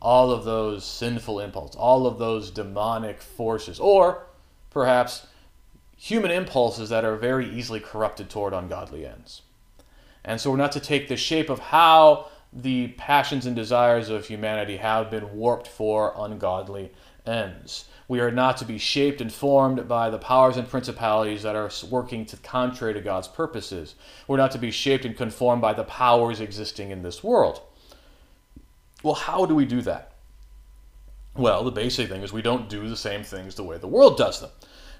All 0.00 0.30
of 0.30 0.44
those 0.44 0.84
sinful 0.84 1.40
impulses, 1.40 1.76
all 1.76 2.06
of 2.06 2.18
those 2.18 2.50
demonic 2.50 3.20
forces, 3.20 3.80
or 3.80 4.26
perhaps 4.70 5.26
human 5.96 6.30
impulses 6.30 6.90
that 6.90 7.04
are 7.04 7.16
very 7.16 7.48
easily 7.48 7.80
corrupted 7.80 8.28
toward 8.28 8.52
ungodly 8.52 9.06
ends. 9.06 9.42
And 10.24 10.40
so 10.40 10.50
we're 10.50 10.56
not 10.56 10.72
to 10.72 10.80
take 10.80 11.08
the 11.08 11.16
shape 11.16 11.48
of 11.48 11.58
how 11.58 12.28
the 12.52 12.88
passions 12.88 13.46
and 13.46 13.56
desires 13.56 14.08
of 14.08 14.26
humanity 14.26 14.76
have 14.78 15.10
been 15.10 15.36
warped 15.36 15.68
for 15.68 16.14
ungodly 16.16 16.92
ends. 17.26 17.86
We 18.08 18.20
are 18.20 18.30
not 18.30 18.56
to 18.58 18.64
be 18.64 18.78
shaped 18.78 19.20
and 19.20 19.32
formed 19.32 19.88
by 19.88 20.10
the 20.10 20.18
powers 20.18 20.56
and 20.56 20.68
principalities 20.68 21.42
that 21.42 21.56
are 21.56 21.70
working 21.90 22.24
to 22.26 22.36
contrary 22.36 22.94
to 22.94 23.00
God's 23.00 23.26
purposes. 23.26 23.96
We're 24.28 24.36
not 24.36 24.52
to 24.52 24.58
be 24.58 24.70
shaped 24.70 25.04
and 25.04 25.16
conformed 25.16 25.60
by 25.60 25.72
the 25.72 25.84
powers 25.84 26.40
existing 26.40 26.90
in 26.90 27.02
this 27.02 27.24
world. 27.24 27.60
Well, 29.02 29.14
how 29.14 29.44
do 29.44 29.54
we 29.54 29.64
do 29.64 29.82
that? 29.82 30.12
Well, 31.34 31.64
the 31.64 31.72
basic 31.72 32.08
thing 32.08 32.22
is 32.22 32.32
we 32.32 32.42
don't 32.42 32.68
do 32.68 32.88
the 32.88 32.96
same 32.96 33.22
things 33.22 33.56
the 33.56 33.64
way 33.64 33.76
the 33.76 33.88
world 33.88 34.16
does 34.16 34.40
them. 34.40 34.50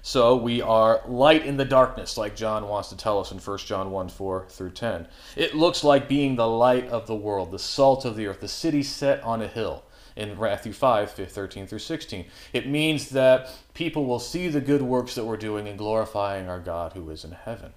So 0.01 0.35
we 0.35 0.61
are 0.61 1.01
light 1.07 1.45
in 1.45 1.57
the 1.57 1.65
darkness, 1.65 2.17
like 2.17 2.35
John 2.35 2.67
wants 2.67 2.89
to 2.89 2.97
tell 2.97 3.19
us 3.19 3.31
in 3.31 3.39
1 3.39 3.57
John 3.59 3.91
1 3.91 4.09
4 4.09 4.45
through 4.47 4.71
10. 4.71 5.07
It 5.35 5.55
looks 5.55 5.83
like 5.83 6.07
being 6.07 6.35
the 6.35 6.47
light 6.47 6.87
of 6.89 7.07
the 7.07 7.15
world, 7.15 7.51
the 7.51 7.59
salt 7.59 8.05
of 8.05 8.15
the 8.15 8.27
earth, 8.27 8.39
the 8.39 8.47
city 8.47 8.83
set 8.83 9.21
on 9.23 9.41
a 9.41 9.47
hill 9.47 9.83
in 10.17 10.37
Matthew 10.37 10.73
5 10.73 11.11
13 11.11 11.67
through 11.67 11.79
16. 11.79 12.25
It 12.51 12.67
means 12.67 13.09
that 13.11 13.49
people 13.73 14.05
will 14.05 14.19
see 14.19 14.49
the 14.49 14.59
good 14.59 14.81
works 14.81 15.15
that 15.15 15.25
we're 15.25 15.37
doing 15.37 15.67
and 15.67 15.77
glorifying 15.77 16.49
our 16.49 16.59
God 16.59 16.93
who 16.93 17.09
is 17.09 17.23
in 17.23 17.31
heaven. 17.31 17.73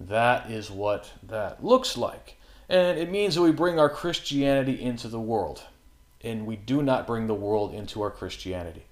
That 0.00 0.50
is 0.50 0.70
what 0.70 1.12
that 1.22 1.62
looks 1.62 1.96
like. 1.96 2.36
And 2.68 2.98
it 2.98 3.10
means 3.10 3.34
that 3.34 3.42
we 3.42 3.52
bring 3.52 3.78
our 3.78 3.90
Christianity 3.90 4.80
into 4.80 5.08
the 5.08 5.20
world. 5.20 5.62
And 6.24 6.46
we 6.46 6.56
do 6.56 6.82
not 6.82 7.06
bring 7.06 7.26
the 7.26 7.34
world 7.34 7.72
into 7.72 8.02
our 8.02 8.10
Christianity. 8.10 8.84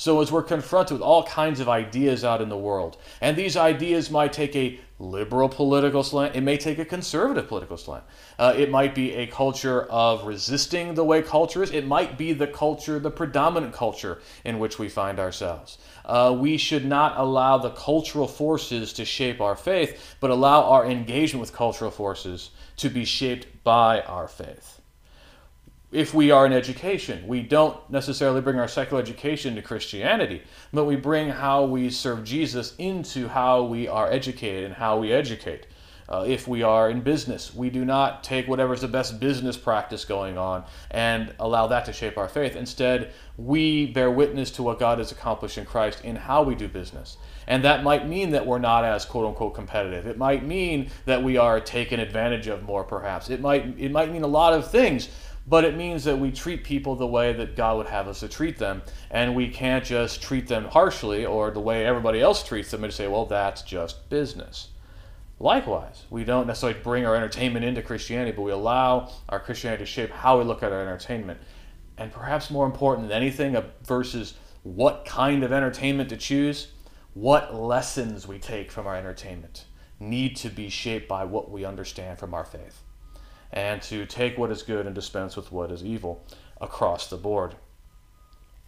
So, 0.00 0.22
as 0.22 0.32
we're 0.32 0.42
confronted 0.42 0.94
with 0.94 1.02
all 1.02 1.24
kinds 1.24 1.60
of 1.60 1.68
ideas 1.68 2.24
out 2.24 2.40
in 2.40 2.48
the 2.48 2.56
world, 2.56 2.96
and 3.20 3.36
these 3.36 3.54
ideas 3.54 4.10
might 4.10 4.32
take 4.32 4.56
a 4.56 4.80
liberal 4.98 5.46
political 5.46 6.02
slant, 6.02 6.34
it 6.34 6.40
may 6.40 6.56
take 6.56 6.78
a 6.78 6.86
conservative 6.86 7.48
political 7.48 7.76
slant. 7.76 8.04
Uh, 8.38 8.54
it 8.56 8.70
might 8.70 8.94
be 8.94 9.12
a 9.12 9.26
culture 9.26 9.82
of 9.82 10.24
resisting 10.24 10.94
the 10.94 11.04
way 11.04 11.20
culture 11.20 11.62
is, 11.62 11.70
it 11.70 11.86
might 11.86 12.16
be 12.16 12.32
the 12.32 12.46
culture, 12.46 12.98
the 12.98 13.10
predominant 13.10 13.74
culture 13.74 14.22
in 14.42 14.58
which 14.58 14.78
we 14.78 14.88
find 14.88 15.18
ourselves. 15.18 15.76
Uh, 16.06 16.34
we 16.34 16.56
should 16.56 16.86
not 16.86 17.20
allow 17.20 17.58
the 17.58 17.68
cultural 17.68 18.26
forces 18.26 18.94
to 18.94 19.04
shape 19.04 19.38
our 19.38 19.54
faith, 19.54 20.16
but 20.18 20.30
allow 20.30 20.62
our 20.62 20.86
engagement 20.86 21.42
with 21.42 21.52
cultural 21.52 21.90
forces 21.90 22.52
to 22.78 22.88
be 22.88 23.04
shaped 23.04 23.46
by 23.64 24.00
our 24.00 24.28
faith 24.28 24.79
if 25.92 26.14
we 26.14 26.30
are 26.30 26.46
in 26.46 26.52
education. 26.52 27.26
We 27.26 27.42
don't 27.42 27.78
necessarily 27.90 28.40
bring 28.40 28.58
our 28.58 28.68
secular 28.68 29.02
education 29.02 29.56
to 29.56 29.62
Christianity, 29.62 30.42
but 30.72 30.84
we 30.84 30.96
bring 30.96 31.28
how 31.28 31.64
we 31.64 31.90
serve 31.90 32.24
Jesus 32.24 32.74
into 32.78 33.28
how 33.28 33.64
we 33.64 33.88
are 33.88 34.10
educated 34.10 34.64
and 34.64 34.74
how 34.74 34.98
we 34.98 35.12
educate. 35.12 35.66
Uh, 36.08 36.24
if 36.26 36.48
we 36.48 36.60
are 36.64 36.90
in 36.90 37.00
business, 37.00 37.54
we 37.54 37.70
do 37.70 37.84
not 37.84 38.24
take 38.24 38.48
whatever's 38.48 38.80
the 38.80 38.88
best 38.88 39.20
business 39.20 39.56
practice 39.56 40.04
going 40.04 40.36
on 40.36 40.64
and 40.90 41.32
allow 41.38 41.68
that 41.68 41.84
to 41.84 41.92
shape 41.92 42.18
our 42.18 42.28
faith. 42.28 42.56
Instead, 42.56 43.12
we 43.36 43.86
bear 43.86 44.10
witness 44.10 44.50
to 44.50 44.62
what 44.64 44.80
God 44.80 44.98
has 44.98 45.12
accomplished 45.12 45.56
in 45.56 45.64
Christ 45.64 46.04
in 46.04 46.16
how 46.16 46.42
we 46.42 46.56
do 46.56 46.66
business. 46.66 47.16
And 47.46 47.64
that 47.64 47.84
might 47.84 48.08
mean 48.08 48.30
that 48.30 48.44
we're 48.44 48.58
not 48.58 48.84
as 48.84 49.04
quote 49.04 49.24
unquote 49.24 49.54
competitive. 49.54 50.06
It 50.06 50.18
might 50.18 50.44
mean 50.44 50.90
that 51.04 51.22
we 51.22 51.36
are 51.36 51.60
taken 51.60 52.00
advantage 52.00 52.48
of 52.48 52.64
more, 52.64 52.82
perhaps. 52.82 53.30
It 53.30 53.40
might, 53.40 53.78
it 53.78 53.92
might 53.92 54.10
mean 54.10 54.22
a 54.22 54.28
lot 54.28 54.52
of 54.52 54.68
things 54.68 55.10
but 55.46 55.64
it 55.64 55.76
means 55.76 56.04
that 56.04 56.18
we 56.18 56.30
treat 56.30 56.64
people 56.64 56.96
the 56.96 57.06
way 57.06 57.32
that 57.32 57.56
God 57.56 57.78
would 57.78 57.86
have 57.86 58.08
us 58.08 58.20
to 58.20 58.28
treat 58.28 58.58
them, 58.58 58.82
and 59.10 59.34
we 59.34 59.48
can't 59.48 59.84
just 59.84 60.22
treat 60.22 60.46
them 60.46 60.66
harshly 60.66 61.24
or 61.24 61.50
the 61.50 61.60
way 61.60 61.84
everybody 61.84 62.20
else 62.20 62.42
treats 62.42 62.70
them 62.70 62.84
and 62.84 62.92
say, 62.92 63.08
well, 63.08 63.26
that's 63.26 63.62
just 63.62 64.08
business. 64.10 64.68
Likewise, 65.38 66.04
we 66.10 66.22
don't 66.22 66.46
necessarily 66.46 66.78
bring 66.80 67.06
our 67.06 67.16
entertainment 67.16 67.64
into 67.64 67.82
Christianity, 67.82 68.32
but 68.32 68.42
we 68.42 68.52
allow 68.52 69.10
our 69.28 69.40
Christianity 69.40 69.84
to 69.84 69.90
shape 69.90 70.10
how 70.10 70.38
we 70.38 70.44
look 70.44 70.62
at 70.62 70.72
our 70.72 70.82
entertainment. 70.82 71.40
And 71.96 72.12
perhaps 72.12 72.50
more 72.50 72.66
important 72.66 73.08
than 73.08 73.16
anything, 73.16 73.56
uh, 73.56 73.62
versus 73.82 74.34
what 74.62 75.06
kind 75.06 75.42
of 75.42 75.52
entertainment 75.52 76.10
to 76.10 76.16
choose, 76.18 76.68
what 77.14 77.54
lessons 77.54 78.28
we 78.28 78.38
take 78.38 78.70
from 78.70 78.86
our 78.86 78.96
entertainment 78.96 79.64
need 79.98 80.36
to 80.36 80.50
be 80.50 80.68
shaped 80.68 81.08
by 81.08 81.24
what 81.24 81.50
we 81.50 81.64
understand 81.64 82.18
from 82.18 82.34
our 82.34 82.44
faith 82.44 82.82
and 83.52 83.82
to 83.82 84.06
take 84.06 84.38
what 84.38 84.50
is 84.50 84.62
good 84.62 84.86
and 84.86 84.94
dispense 84.94 85.36
with 85.36 85.50
what 85.50 85.70
is 85.70 85.84
evil 85.84 86.24
across 86.60 87.08
the 87.08 87.16
board. 87.16 87.54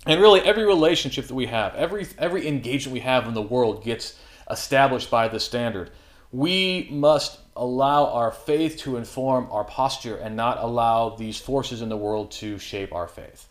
And 0.07 0.21
really, 0.21 0.40
every 0.40 0.64
relationship 0.64 1.27
that 1.27 1.35
we 1.35 1.47
have, 1.47 1.75
every, 1.75 2.07
every 2.18 2.49
engagement 2.49 2.92
we 2.92 3.01
have 3.01 3.27
in 3.29 3.35
the 3.35 3.42
world 3.42 3.85
gets 3.85 4.18
established 4.51 5.11
by 5.11 5.29
this 5.29 5.45
standard. 5.45 5.90
We 6.33 6.88
must 6.90 7.38
allow 7.55 8.07
our 8.07 8.33
faith 8.33 8.79
to 8.79 8.97
inform 8.97 9.47
our 9.51 9.64
posture 9.64 10.16
and 10.16 10.35
not 10.35 10.59
allow 10.59 11.11
these 11.11 11.38
forces 11.38 11.83
in 11.83 11.88
the 11.88 11.97
world 11.97 12.31
to 12.33 12.59
shape 12.59 12.92
our 12.92 13.07
faith. 13.07 13.49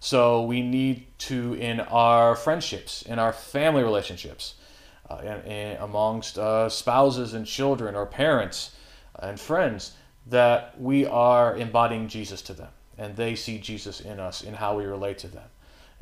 So 0.00 0.42
we 0.42 0.62
need 0.62 1.06
to, 1.18 1.54
in 1.54 1.80
our 1.80 2.36
friendships, 2.36 3.02
in 3.02 3.18
our 3.18 3.32
family 3.32 3.82
relationships, 3.82 4.54
uh, 5.08 5.76
amongst 5.80 6.38
uh, 6.38 6.68
spouses 6.68 7.34
and 7.34 7.46
children 7.46 7.94
or 7.94 8.04
parents 8.04 8.72
and 9.18 9.40
friends, 9.40 9.92
that 10.28 10.78
we 10.80 11.06
are 11.06 11.56
embodying 11.56 12.08
Jesus 12.08 12.42
to 12.42 12.52
them 12.52 12.68
and 12.96 13.16
they 13.16 13.34
see 13.34 13.58
Jesus 13.58 14.00
in 14.00 14.18
us 14.18 14.42
in 14.42 14.54
how 14.54 14.76
we 14.76 14.84
relate 14.84 15.18
to 15.18 15.28
them. 15.28 15.48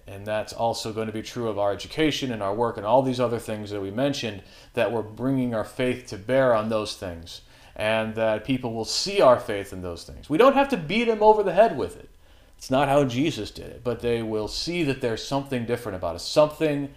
And 0.07 0.27
that's 0.27 0.53
also 0.53 0.93
going 0.93 1.09
to 1.09 1.13
be 1.13 1.23
true 1.23 1.49
of 1.49 1.59
our 1.59 1.73
education 1.73 2.33
and 2.33 2.43
our 2.43 2.55
work 2.55 2.77
and 2.77 2.87
all 2.87 3.03
these 3.03 3.21
other 3.21 3.39
things 3.39 3.71
that 3.71 3.81
we 3.81 3.91
mentioned, 3.91 4.43
that 4.75 4.93
we're 4.93 5.03
bringing 5.03 5.55
our 5.55 5.65
faith 5.65 6.07
to 6.09 6.17
bear 6.17 6.55
on 6.55 6.69
those 6.69 6.97
things 6.97 7.43
and 7.75 8.15
that 8.15 8.45
people 8.45 8.73
will 8.73 8.85
see 8.85 9.21
our 9.21 9.39
faith 9.39 9.73
in 9.73 9.83
those 9.83 10.05
things. 10.05 10.31
We 10.31 10.39
don't 10.39 10.55
have 10.55 10.69
to 10.71 10.77
beat 10.77 11.05
them 11.05 11.23
over 11.23 11.43
the 11.43 11.53
head 11.53 11.77
with 11.77 11.97
it. 11.97 12.09
It's 12.57 12.71
not 12.71 12.89
how 12.89 13.05
Jesus 13.05 13.51
did 13.51 13.67
it, 13.67 13.85
but 13.85 14.01
they 14.01 14.23
will 14.23 14.49
see 14.49 14.83
that 14.85 15.03
there's 15.03 15.23
something 15.23 15.67
different 15.67 15.97
about 15.97 16.15
us, 16.15 16.27
something, 16.27 16.95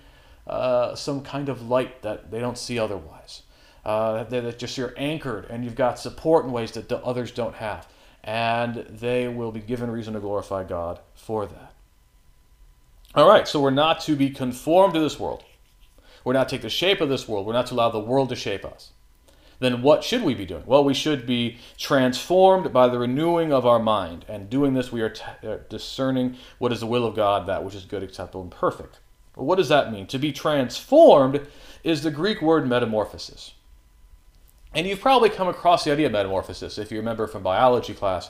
uh, 0.47 0.95
some 0.95 1.21
kind 1.21 1.49
of 1.49 1.67
light 1.67 2.01
that 2.03 2.31
they 2.31 2.39
don't 2.39 2.57
see 2.57 2.79
otherwise 2.79 3.41
uh, 3.85 4.23
that 4.25 4.59
just 4.59 4.77
you're 4.77 4.93
anchored 4.97 5.45
and 5.49 5.63
you've 5.63 5.75
got 5.75 5.99
support 5.99 6.45
in 6.45 6.51
ways 6.51 6.71
that 6.73 6.89
the 6.89 6.97
others 7.03 7.31
don't 7.31 7.55
have. 7.55 7.87
And 8.23 8.75
they 8.89 9.27
will 9.27 9.51
be 9.51 9.61
given 9.61 9.89
reason 9.89 10.13
to 10.13 10.19
glorify 10.19 10.63
God 10.63 10.99
for 11.15 11.45
that. 11.45 11.73
All 13.15 13.27
right, 13.27 13.47
so 13.47 13.59
we're 13.59 13.71
not 13.71 14.01
to 14.01 14.15
be 14.15 14.29
conformed 14.29 14.93
to 14.93 14.99
this 14.99 15.19
world. 15.19 15.43
We're 16.23 16.33
not 16.33 16.49
to 16.49 16.55
take 16.55 16.61
the 16.61 16.69
shape 16.69 17.01
of 17.01 17.09
this 17.09 17.27
world. 17.27 17.47
We're 17.47 17.53
not 17.53 17.67
to 17.67 17.73
allow 17.73 17.89
the 17.89 17.99
world 17.99 18.29
to 18.29 18.35
shape 18.35 18.65
us. 18.65 18.91
Then 19.59 19.81
what 19.81 20.03
should 20.03 20.23
we 20.23 20.35
be 20.35 20.45
doing? 20.45 20.63
Well, 20.65 20.83
we 20.83 20.93
should 20.93 21.25
be 21.25 21.57
transformed 21.77 22.71
by 22.71 22.87
the 22.87 22.99
renewing 22.99 23.51
of 23.51 23.65
our 23.65 23.79
mind. 23.79 24.25
And 24.27 24.49
doing 24.49 24.73
this, 24.73 24.91
we 24.91 25.01
are 25.01 25.09
t- 25.09 25.23
uh, 25.45 25.57
discerning 25.69 26.37
what 26.59 26.71
is 26.71 26.79
the 26.79 26.85
will 26.85 27.05
of 27.05 27.15
God, 27.15 27.47
that 27.47 27.63
which 27.63 27.75
is 27.75 27.85
good, 27.85 28.03
acceptable, 28.03 28.41
and 28.41 28.51
perfect. 28.51 28.99
Well, 29.35 29.45
what 29.45 29.57
does 29.57 29.69
that 29.69 29.91
mean? 29.91 30.07
To 30.07 30.19
be 30.19 30.31
transformed 30.31 31.45
is 31.83 32.03
the 32.03 32.11
Greek 32.11 32.41
word 32.41 32.67
metamorphosis. 32.67 33.53
And 34.73 34.86
you've 34.86 35.01
probably 35.01 35.29
come 35.29 35.47
across 35.47 35.84
the 35.84 35.91
idea 35.91 36.05
of 36.08 36.12
metamorphosis. 36.12 36.77
If 36.77 36.91
you 36.91 36.99
remember 36.99 37.27
from 37.27 37.43
biology 37.43 37.93
class, 37.93 38.29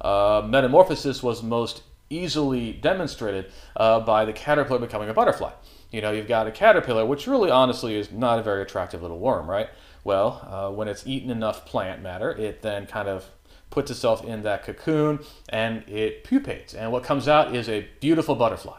uh, 0.00 0.42
metamorphosis 0.46 1.22
was 1.22 1.42
most 1.42 1.82
easily 2.10 2.72
demonstrated 2.72 3.50
uh, 3.76 4.00
by 4.00 4.24
the 4.24 4.32
caterpillar 4.32 4.78
becoming 4.78 5.08
a 5.08 5.14
butterfly. 5.14 5.52
You 5.90 6.02
know, 6.02 6.12
you've 6.12 6.28
got 6.28 6.46
a 6.46 6.50
caterpillar, 6.50 7.06
which 7.06 7.26
really 7.26 7.50
honestly 7.50 7.96
is 7.96 8.12
not 8.12 8.38
a 8.38 8.42
very 8.42 8.62
attractive 8.62 9.02
little 9.02 9.18
worm, 9.18 9.48
right? 9.48 9.68
Well, 10.04 10.46
uh, 10.48 10.74
when 10.74 10.88
it's 10.88 11.06
eaten 11.06 11.30
enough 11.30 11.66
plant 11.66 12.02
matter, 12.02 12.30
it 12.30 12.62
then 12.62 12.86
kind 12.86 13.08
of 13.08 13.24
puts 13.70 13.90
itself 13.90 14.24
in 14.24 14.42
that 14.42 14.64
cocoon 14.64 15.20
and 15.48 15.86
it 15.88 16.24
pupates. 16.24 16.74
And 16.74 16.92
what 16.92 17.04
comes 17.04 17.28
out 17.28 17.54
is 17.54 17.68
a 17.68 17.86
beautiful 18.00 18.34
butterfly, 18.34 18.78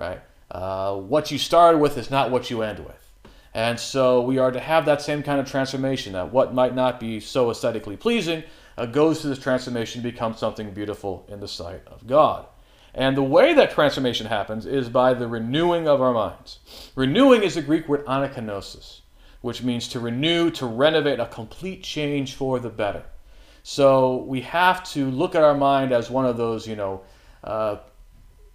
right? 0.00 0.20
Uh, 0.50 0.94
what 0.96 1.30
you 1.30 1.38
started 1.38 1.78
with 1.78 1.96
is 1.98 2.10
not 2.10 2.30
what 2.30 2.50
you 2.50 2.62
end 2.62 2.80
with. 2.80 3.07
And 3.58 3.80
so 3.80 4.20
we 4.20 4.38
are 4.38 4.52
to 4.52 4.60
have 4.60 4.84
that 4.84 5.02
same 5.02 5.24
kind 5.24 5.40
of 5.40 5.50
transformation 5.50 6.12
that 6.12 6.32
what 6.32 6.54
might 6.54 6.76
not 6.76 7.00
be 7.00 7.18
so 7.18 7.50
aesthetically 7.50 7.96
pleasing 7.96 8.44
uh, 8.76 8.86
goes 8.86 9.20
through 9.20 9.30
this 9.30 9.40
transformation 9.40 10.00
to 10.00 10.12
become 10.12 10.36
something 10.36 10.70
beautiful 10.70 11.26
in 11.28 11.40
the 11.40 11.48
sight 11.48 11.82
of 11.88 12.06
God. 12.06 12.46
And 12.94 13.16
the 13.16 13.24
way 13.24 13.54
that 13.54 13.72
transformation 13.72 14.28
happens 14.28 14.64
is 14.64 14.88
by 14.88 15.12
the 15.12 15.26
renewing 15.26 15.88
of 15.88 16.00
our 16.00 16.12
minds. 16.12 16.60
Renewing 16.94 17.42
is 17.42 17.56
the 17.56 17.62
Greek 17.62 17.88
word 17.88 18.06
anakainosis, 18.06 19.00
which 19.40 19.64
means 19.64 19.88
to 19.88 19.98
renew, 19.98 20.52
to 20.52 20.64
renovate, 20.64 21.18
a 21.18 21.26
complete 21.26 21.82
change 21.82 22.34
for 22.34 22.60
the 22.60 22.70
better. 22.70 23.02
So 23.64 24.18
we 24.18 24.42
have 24.42 24.84
to 24.92 25.10
look 25.10 25.34
at 25.34 25.42
our 25.42 25.56
mind 25.56 25.90
as 25.90 26.08
one 26.08 26.26
of 26.26 26.36
those, 26.36 26.68
you 26.68 26.76
know, 26.76 27.00
uh, 27.42 27.78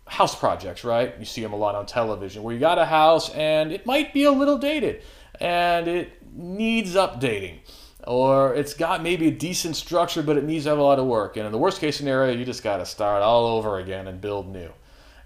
house 0.07 0.35
projects, 0.35 0.83
right? 0.83 1.13
You 1.17 1.25
see 1.25 1.41
them 1.41 1.53
a 1.53 1.57
lot 1.57 1.75
on 1.75 1.85
television 1.85 2.43
where 2.43 2.53
you 2.53 2.59
got 2.59 2.77
a 2.77 2.85
house 2.85 3.29
and 3.31 3.71
it 3.71 3.85
might 3.85 4.13
be 4.13 4.25
a 4.25 4.31
little 4.31 4.57
dated 4.57 5.01
and 5.39 5.87
it 5.87 6.21
needs 6.33 6.95
updating 6.95 7.59
or 8.05 8.53
it's 8.53 8.73
got 8.73 9.01
maybe 9.01 9.27
a 9.27 9.31
decent 9.31 9.75
structure, 9.75 10.21
but 10.21 10.37
it 10.37 10.43
needs 10.43 10.65
to 10.65 10.71
have 10.71 10.79
a 10.79 10.83
lot 10.83 10.99
of 10.99 11.05
work. 11.05 11.37
And 11.37 11.45
in 11.45 11.51
the 11.51 11.57
worst 11.57 11.79
case 11.79 11.95
scenario, 11.95 12.33
you 12.33 12.43
just 12.43 12.63
got 12.63 12.77
to 12.77 12.85
start 12.85 13.21
all 13.21 13.45
over 13.45 13.79
again 13.79 14.07
and 14.07 14.19
build 14.19 14.51
new. 14.51 14.71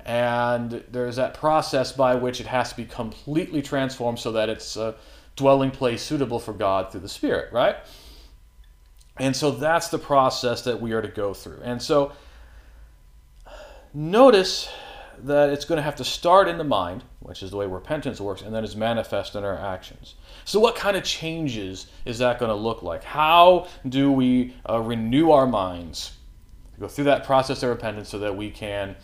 And 0.06 0.84
there's 0.92 1.18
that 1.18 1.34
process 1.34 1.92
by 1.92 2.16
which 2.16 2.40
it 2.40 2.48
has 2.48 2.70
to 2.70 2.78
be 2.78 2.86
completely 2.86 3.62
transformed 3.62 4.20
so 4.20 4.32
that 4.34 4.48
it's 4.48 4.78
a 4.78 4.96
dwelling 5.36 5.72
place 5.72 6.02
suitable 6.02 6.40
for 6.40 6.54
God 6.54 6.92
through 6.92 7.02
the 7.02 7.10
Spirit, 7.10 7.52
right? 7.52 7.78
And 9.18 9.36
so 9.36 9.52
that's 9.52 9.90
the 9.90 9.98
process 9.98 10.62
that 10.62 10.80
we 10.80 10.94
are 10.94 11.02
to 11.02 11.08
go 11.08 11.34
through. 11.34 11.62
And 11.64 11.82
so 11.82 12.14
notice 13.98 14.70
that 15.24 15.50
it's 15.50 15.66
going 15.66 15.78
to 15.78 15.82
have 15.82 15.96
to 15.96 16.04
start 16.04 16.48
in 16.48 16.60
the 16.60 16.64
mind, 16.64 17.04
which 17.20 17.42
is 17.42 17.50
the 17.50 17.58
way 17.58 17.66
repentance 17.66 18.22
works, 18.22 18.44
and 18.44 18.54
then 18.54 18.64
is 18.64 18.76
manifest 18.76 19.36
in 19.36 19.44
our 19.44 19.58
actions. 19.58 20.14
So, 20.46 20.60
what 20.60 20.76
kind 20.76 20.96
of 20.96 21.04
changes 21.04 21.88
is 22.06 22.20
that 22.20 22.40
going 22.40 22.50
to 22.50 22.56
look 22.56 22.84
like? 22.84 23.04
How 23.04 23.68
do 23.90 24.12
we 24.12 24.54
uh, 24.70 24.80
renew 24.80 25.32
our 25.32 25.48
minds? 25.48 26.14
Go 26.80 26.88
through 26.88 27.06
that 27.06 27.24
process 27.24 27.64
of 27.64 27.70
repentance 27.70 28.10
so 28.10 28.20
that 28.20 28.38
we 28.38 28.52
can 28.52 28.96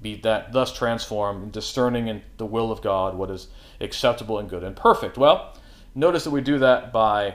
be 0.00 0.14
that 0.20 0.52
thus 0.52 0.72
transformed, 0.72 1.50
discerning 1.50 2.06
in 2.06 2.22
the 2.36 2.46
will 2.46 2.70
of 2.70 2.80
God 2.80 3.16
what 3.16 3.30
is 3.30 3.48
acceptable 3.80 4.38
and 4.38 4.48
good 4.48 4.62
and 4.62 4.76
perfect. 4.76 5.18
Well, 5.18 5.56
notice 5.96 6.22
that 6.22 6.30
we 6.30 6.40
do 6.40 6.60
that 6.60 6.92
by 6.92 7.34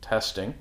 testing, 0.00 0.54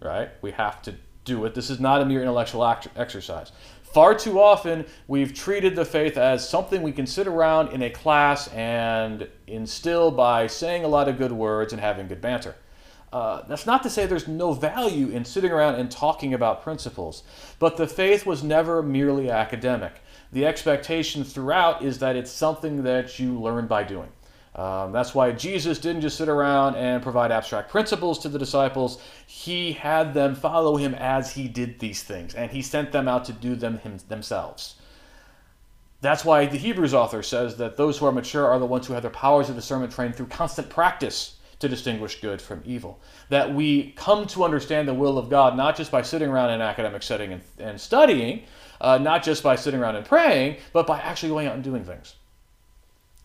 right? 0.00 0.30
We 0.40 0.52
have 0.52 0.80
to 0.82 0.94
do 1.24 1.44
it. 1.44 1.54
This 1.54 1.70
is 1.70 1.80
not 1.80 2.00
a 2.00 2.04
mere 2.04 2.20
intellectual 2.20 2.64
exercise. 2.96 3.50
Far 3.92 4.14
too 4.14 4.40
often, 4.40 4.86
we've 5.06 5.34
treated 5.34 5.76
the 5.76 5.84
faith 5.84 6.16
as 6.16 6.48
something 6.48 6.80
we 6.80 6.92
can 6.92 7.06
sit 7.06 7.26
around 7.26 7.74
in 7.74 7.82
a 7.82 7.90
class 7.90 8.48
and 8.48 9.28
instill 9.46 10.10
by 10.10 10.46
saying 10.46 10.82
a 10.82 10.88
lot 10.88 11.08
of 11.08 11.18
good 11.18 11.32
words 11.32 11.74
and 11.74 11.82
having 11.82 12.08
good 12.08 12.22
banter. 12.22 12.54
Uh, 13.12 13.42
that's 13.46 13.66
not 13.66 13.82
to 13.82 13.90
say 13.90 14.06
there's 14.06 14.26
no 14.26 14.54
value 14.54 15.08
in 15.10 15.26
sitting 15.26 15.52
around 15.52 15.74
and 15.74 15.90
talking 15.90 16.32
about 16.32 16.62
principles, 16.62 17.22
but 17.58 17.76
the 17.76 17.86
faith 17.86 18.24
was 18.24 18.42
never 18.42 18.82
merely 18.82 19.30
academic. 19.30 19.92
The 20.32 20.46
expectation 20.46 21.22
throughout 21.22 21.82
is 21.82 21.98
that 21.98 22.16
it's 22.16 22.30
something 22.30 22.84
that 22.84 23.18
you 23.18 23.38
learn 23.38 23.66
by 23.66 23.84
doing. 23.84 24.08
Um, 24.54 24.92
that's 24.92 25.14
why 25.14 25.32
Jesus 25.32 25.78
didn't 25.78 26.02
just 26.02 26.18
sit 26.18 26.28
around 26.28 26.76
and 26.76 27.02
provide 27.02 27.32
abstract 27.32 27.70
principles 27.70 28.18
to 28.20 28.28
the 28.28 28.38
disciples. 28.38 29.00
He 29.26 29.72
had 29.72 30.12
them 30.12 30.34
follow 30.34 30.76
him 30.76 30.94
as 30.94 31.32
he 31.32 31.48
did 31.48 31.78
these 31.78 32.02
things, 32.02 32.34
and 32.34 32.50
he 32.50 32.60
sent 32.60 32.92
them 32.92 33.08
out 33.08 33.24
to 33.26 33.32
do 33.32 33.56
them 33.56 33.78
him, 33.78 33.98
themselves. 34.08 34.74
That's 36.02 36.24
why 36.24 36.46
the 36.46 36.58
Hebrews 36.58 36.92
author 36.92 37.22
says 37.22 37.56
that 37.56 37.76
those 37.76 37.96
who 37.96 38.06
are 38.06 38.12
mature 38.12 38.46
are 38.46 38.58
the 38.58 38.66
ones 38.66 38.86
who 38.86 38.92
have 38.92 39.02
their 39.02 39.10
powers 39.10 39.48
of 39.48 39.54
discernment 39.54 39.92
trained 39.92 40.16
through 40.16 40.26
constant 40.26 40.68
practice 40.68 41.36
to 41.60 41.68
distinguish 41.68 42.20
good 42.20 42.42
from 42.42 42.60
evil. 42.66 43.00
That 43.28 43.54
we 43.54 43.92
come 43.92 44.26
to 44.26 44.42
understand 44.42 44.88
the 44.88 44.94
will 44.94 45.16
of 45.16 45.30
God 45.30 45.56
not 45.56 45.76
just 45.76 45.92
by 45.92 46.02
sitting 46.02 46.28
around 46.28 46.48
in 46.50 46.56
an 46.56 46.62
academic 46.62 47.04
setting 47.04 47.32
and, 47.32 47.42
and 47.58 47.80
studying, 47.80 48.42
uh, 48.80 48.98
not 48.98 49.22
just 49.22 49.44
by 49.44 49.54
sitting 49.54 49.78
around 49.80 49.94
and 49.94 50.04
praying, 50.04 50.56
but 50.72 50.88
by 50.88 50.98
actually 50.98 51.28
going 51.28 51.46
out 51.46 51.54
and 51.54 51.62
doing 51.62 51.84
things. 51.84 52.16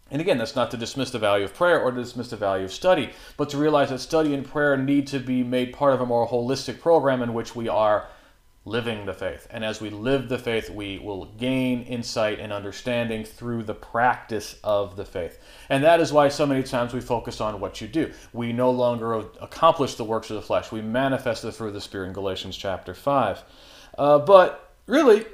And 0.09 0.21
again, 0.21 0.37
that's 0.37 0.55
not 0.55 0.71
to 0.71 0.77
dismiss 0.77 1.11
the 1.11 1.19
value 1.19 1.45
of 1.45 1.53
prayer 1.53 1.79
or 1.79 1.91
to 1.91 2.01
dismiss 2.01 2.29
the 2.29 2.37
value 2.37 2.65
of 2.65 2.73
study, 2.73 3.11
but 3.35 3.49
to 3.49 3.57
realize 3.57 3.89
that 3.89 3.99
study 3.99 4.33
and 4.33 4.45
prayer 4.45 4.77
need 4.77 5.07
to 5.07 5.19
be 5.19 5.43
made 5.43 5.73
part 5.73 5.93
of 5.93 6.01
a 6.01 6.05
more 6.05 6.27
holistic 6.27 6.79
program 6.79 7.21
in 7.21 7.33
which 7.33 7.55
we 7.55 7.67
are 7.67 8.07
living 8.67 9.05
the 9.05 9.13
faith. 9.13 9.47
And 9.49 9.63
as 9.63 9.79
we 9.79 9.89
live 9.89 10.27
the 10.27 10.37
faith, 10.37 10.69
we 10.69 10.99
will 10.99 11.25
gain 11.25 11.83
insight 11.83 12.39
and 12.39 12.51
understanding 12.51 13.23
through 13.23 13.63
the 13.63 13.73
practice 13.73 14.59
of 14.63 14.97
the 14.97 15.05
faith. 15.05 15.39
And 15.69 15.83
that 15.83 16.01
is 16.01 16.11
why 16.11 16.27
so 16.27 16.45
many 16.45 16.63
times 16.63 16.93
we 16.93 16.99
focus 16.99 17.39
on 17.39 17.59
what 17.59 17.79
you 17.79 17.87
do. 17.87 18.11
We 18.33 18.51
no 18.51 18.69
longer 18.71 19.23
accomplish 19.41 19.95
the 19.95 20.03
works 20.03 20.29
of 20.29 20.35
the 20.35 20.41
flesh, 20.41 20.71
we 20.71 20.81
manifest 20.81 21.45
it 21.45 21.53
through 21.53 21.71
the 21.71 21.81
Spirit 21.81 22.07
in 22.07 22.13
Galatians 22.13 22.57
chapter 22.57 22.93
5. 22.93 23.43
Uh, 23.97 24.19
but 24.19 24.73
really, 24.85 25.25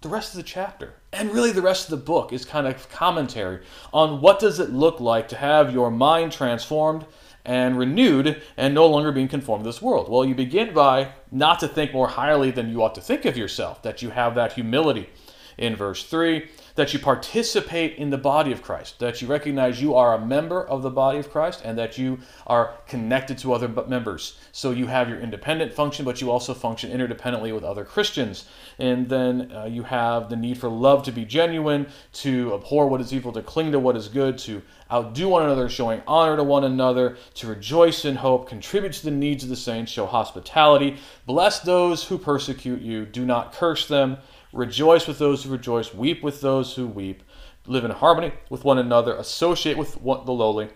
the 0.00 0.08
rest 0.08 0.32
of 0.32 0.38
the 0.38 0.42
chapter. 0.42 0.94
And 1.12 1.30
really 1.30 1.52
the 1.52 1.62
rest 1.62 1.84
of 1.84 1.90
the 1.90 2.04
book 2.04 2.32
is 2.32 2.44
kind 2.44 2.66
of 2.66 2.88
commentary 2.88 3.60
on 3.92 4.20
what 4.20 4.38
does 4.38 4.58
it 4.58 4.70
look 4.70 5.00
like 5.00 5.28
to 5.28 5.36
have 5.36 5.72
your 5.72 5.90
mind 5.90 6.32
transformed 6.32 7.04
and 7.44 7.78
renewed 7.78 8.40
and 8.56 8.74
no 8.74 8.86
longer 8.86 9.12
being 9.12 9.28
conformed 9.28 9.64
to 9.64 9.68
this 9.68 9.82
world? 9.82 10.08
Well 10.08 10.24
you 10.24 10.34
begin 10.34 10.72
by 10.72 11.12
not 11.30 11.60
to 11.60 11.68
think 11.68 11.92
more 11.92 12.08
highly 12.08 12.50
than 12.50 12.70
you 12.70 12.82
ought 12.82 12.94
to 12.94 13.00
think 13.00 13.24
of 13.24 13.36
yourself 13.36 13.82
that 13.82 14.02
you 14.02 14.10
have 14.10 14.34
that 14.34 14.54
humility. 14.54 15.10
In 15.58 15.76
verse 15.76 16.04
3 16.04 16.48
that 16.74 16.92
you 16.92 16.98
participate 16.98 17.96
in 17.96 18.10
the 18.10 18.18
body 18.18 18.52
of 18.52 18.62
Christ, 18.62 18.98
that 18.98 19.20
you 19.20 19.28
recognize 19.28 19.80
you 19.80 19.94
are 19.94 20.14
a 20.14 20.24
member 20.24 20.66
of 20.66 20.82
the 20.82 20.90
body 20.90 21.18
of 21.18 21.30
Christ, 21.30 21.62
and 21.64 21.78
that 21.78 21.98
you 21.98 22.18
are 22.46 22.74
connected 22.86 23.38
to 23.38 23.52
other 23.52 23.68
members. 23.68 24.38
So 24.52 24.70
you 24.70 24.86
have 24.86 25.08
your 25.08 25.20
independent 25.20 25.72
function, 25.72 26.04
but 26.04 26.20
you 26.20 26.30
also 26.30 26.54
function 26.54 26.90
interdependently 26.90 27.54
with 27.54 27.64
other 27.64 27.84
Christians. 27.84 28.46
And 28.78 29.08
then 29.08 29.52
uh, 29.52 29.64
you 29.64 29.82
have 29.82 30.28
the 30.28 30.36
need 30.36 30.58
for 30.58 30.68
love 30.68 31.02
to 31.04 31.12
be 31.12 31.24
genuine, 31.24 31.86
to 32.14 32.54
abhor 32.54 32.88
what 32.88 33.00
is 33.00 33.12
evil, 33.12 33.32
to 33.32 33.42
cling 33.42 33.72
to 33.72 33.78
what 33.78 33.96
is 33.96 34.08
good, 34.08 34.38
to 34.38 34.62
outdo 34.92 35.28
one 35.28 35.44
another, 35.44 35.68
showing 35.68 36.02
honor 36.06 36.36
to 36.36 36.44
one 36.44 36.64
another, 36.64 37.16
to 37.34 37.46
rejoice 37.46 38.04
in 38.04 38.16
hope, 38.16 38.48
contribute 38.48 38.92
to 38.94 39.04
the 39.04 39.10
needs 39.10 39.44
of 39.44 39.50
the 39.50 39.56
saints, 39.56 39.92
show 39.92 40.06
hospitality, 40.06 40.96
bless 41.26 41.60
those 41.60 42.04
who 42.04 42.18
persecute 42.18 42.80
you, 42.80 43.06
do 43.06 43.24
not 43.24 43.52
curse 43.52 43.86
them. 43.86 44.16
Rejoice 44.52 45.06
with 45.06 45.18
those 45.18 45.44
who 45.44 45.50
rejoice, 45.50 45.94
weep 45.94 46.22
with 46.22 46.40
those 46.40 46.74
who 46.74 46.86
weep, 46.86 47.22
live 47.66 47.84
in 47.84 47.90
harmony 47.92 48.32
with 48.48 48.64
one 48.64 48.78
another, 48.78 49.14
associate 49.14 49.76
with 49.76 49.94
the 49.94 50.32
lowly. 50.32 50.68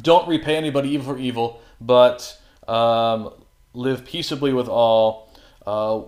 Don't 0.00 0.26
repay 0.26 0.56
anybody 0.56 0.90
evil 0.90 1.14
for 1.14 1.20
evil, 1.20 1.60
but 1.80 2.40
um, 2.66 3.32
live 3.74 4.04
peaceably 4.04 4.52
with 4.52 4.68
all. 4.68 5.28
Uh, 5.66 6.02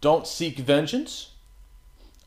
don't 0.00 0.26
seek 0.26 0.58
vengeance. 0.58 1.30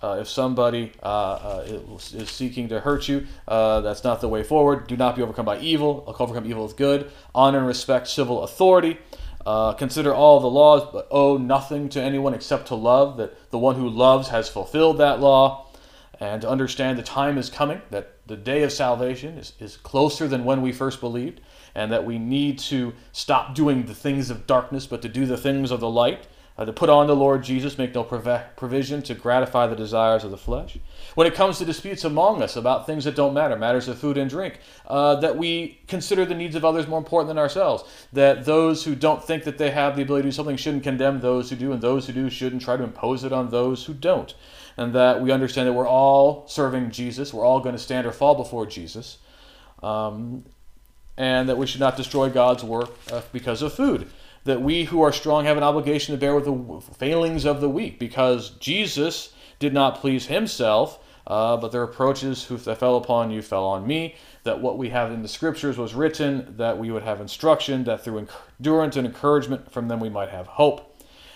Uh, 0.02 0.18
if 0.20 0.28
somebody 0.28 0.92
uh, 1.02 1.06
uh 1.06 1.98
is 2.14 2.30
seeking 2.30 2.68
to 2.68 2.80
hurt 2.80 3.08
you, 3.08 3.26
uh, 3.48 3.82
that's 3.82 4.04
not 4.04 4.20
the 4.22 4.28
way 4.28 4.44
forward. 4.44 4.88
Do 4.88 4.98
not 4.98 5.16
be 5.16 5.22
overcome 5.22 5.46
by 5.46 5.60
evil. 5.60 6.04
Overcome 6.20 6.46
evil 6.46 6.64
with 6.64 6.76
good. 6.76 7.12
Honor 7.34 7.60
and 7.60 7.68
respect 7.68 8.08
civil 8.08 8.44
authority. 8.44 8.98
Uh, 9.46 9.74
consider 9.74 10.14
all 10.14 10.40
the 10.40 10.50
laws, 10.50 10.88
but 10.92 11.08
owe 11.12 11.38
nothing 11.38 11.88
to 11.90 12.02
anyone 12.02 12.34
except 12.34 12.68
to 12.68 12.76
love, 12.76 13.18
that 13.18 13.52
the 13.52 13.60
one 13.60 13.76
who 13.76 13.88
loves 13.88 14.30
has 14.30 14.50
fulfilled 14.50 14.98
that 14.98 15.20
law, 15.20 15.68
and 16.20 16.42
to 16.42 16.50
understand 16.50 16.98
the 16.98 17.04
time 17.04 17.38
is 17.38 17.50
coming, 17.50 17.82
that 17.92 18.14
the 18.26 18.38
day 18.38 18.64
of 18.64 18.72
salvation 18.72 19.38
is, 19.38 19.54
is 19.60 19.78
closer 19.78 20.28
than 20.28 20.46
when 20.46 20.62
we 20.62 20.72
first 20.72 21.00
believed, 21.00 21.42
and 21.76 21.92
that 21.92 22.06
we 22.06 22.18
need 22.18 22.58
to 22.58 22.94
stop 23.12 23.54
doing 23.54 23.86
the 23.86 23.94
things 23.94 24.32
of 24.32 24.48
darkness, 24.48 24.88
but 24.88 25.02
to 25.02 25.10
do 25.10 25.26
the 25.26 25.38
things 25.38 25.70
of 25.70 25.80
the 25.80 25.90
light 25.90 26.26
uh, 26.58 26.64
to 26.64 26.72
put 26.72 26.90
on 26.90 27.08
the 27.08 27.16
Lord 27.16 27.44
Jesus, 27.44 27.78
make 27.78 27.94
no 27.94 28.04
provision 28.04 29.02
to 29.04 29.14
gratify 29.14 29.68
the 29.68 29.76
desires 29.76 30.24
of 30.24 30.32
the 30.32 30.38
flesh. 30.38 30.78
When 31.14 31.28
it 31.28 31.36
comes 31.36 31.58
to 31.58 31.66
disputes 31.66 32.06
among 32.06 32.42
us 32.42 32.56
about 32.56 32.86
things 32.86 33.04
that 33.04 33.16
don't 33.16 33.34
matter, 33.34 33.58
matters 33.58 33.90
of 33.90 34.00
food 34.00 34.18
and 34.18 34.30
drink, 34.30 34.60
uh, 34.88 35.16
that 35.18 35.38
we 35.38 35.82
consider 35.88 36.26
the 36.26 36.34
needs 36.34 36.56
of 36.56 36.64
others 36.64 36.88
more 36.88 37.00
important 37.00 37.28
than 37.28 37.38
ourselves. 37.38 37.84
That 38.14 38.46
those 38.46 38.86
who 38.86 38.96
don't 38.96 39.24
think 39.24 39.44
that 39.44 39.58
they 39.58 39.72
have 39.72 39.98
the 39.98 40.04
ability 40.04 40.24
to 40.24 40.28
do 40.30 40.32
something 40.32 40.56
shouldn't 40.56 40.84
condemn 40.84 41.20
those 41.20 41.50
who 41.50 41.58
do, 41.58 41.74
and 41.74 41.82
those 41.82 42.08
who 42.08 42.14
do 42.14 42.30
shouldn't 42.30 42.62
try 42.62 42.78
to 42.78 42.84
impose 42.84 43.26
it 43.26 43.34
on 43.34 43.50
those 43.50 43.86
who 43.86 43.94
don't. 43.94 44.34
And 44.78 44.94
that 44.94 45.22
we 45.22 45.32
understand 45.32 45.68
that 45.68 45.74
we're 45.74 45.88
all 45.88 46.48
serving 46.48 46.92
Jesus, 46.92 47.34
we're 47.34 47.46
all 47.46 47.60
going 47.60 47.76
to 47.76 47.82
stand 47.82 48.08
or 48.08 48.12
fall 48.12 48.36
before 48.36 48.66
Jesus, 48.66 49.18
um, 49.84 50.46
and 51.18 51.50
that 51.50 51.58
we 51.58 51.68
should 51.68 51.80
not 51.80 51.98
destroy 51.98 52.30
God's 52.30 52.64
work 52.64 52.92
uh, 53.12 53.22
because 53.34 53.62
of 53.62 53.74
food 53.74 54.10
that 54.46 54.62
we 54.62 54.86
who 54.86 55.02
are 55.02 55.12
strong 55.12 55.46
have 55.46 55.58
an 55.58 55.64
obligation 55.64 56.16
to 56.16 56.20
bear 56.20 56.34
with 56.34 56.46
the 56.46 56.94
failings 56.96 57.46
of 57.46 57.62
the 57.62 57.70
weak, 57.70 58.00
because 58.00 58.52
Jesus 58.52 59.34
did 59.60 59.74
not 59.74 60.00
please 60.00 60.28
himself, 60.28 61.00
uh, 61.28 61.58
but 61.58 61.72
the 61.72 61.80
reproaches 61.80 62.48
that 62.48 62.78
fell 62.78 62.98
upon 62.98 63.32
you 63.32 63.42
fell 63.42 63.66
on 63.66 63.86
me. 63.86 64.16
That 64.44 64.62
what 64.62 64.78
we 64.78 64.90
have 64.90 65.12
in 65.12 65.24
the 65.24 65.28
scriptures 65.28 65.78
was 65.78 65.94
written, 65.96 66.56
that 66.58 66.78
we 66.78 66.92
would 66.92 67.04
have 67.04 67.20
instruction, 67.20 67.84
that 67.86 68.04
through 68.04 68.28
endurance 68.60 68.96
and 68.96 69.08
encouragement 69.08 69.72
from 69.72 69.88
them 69.88 70.00
we 70.00 70.10
might 70.10 70.30
have 70.30 70.48
hope. 70.48 70.96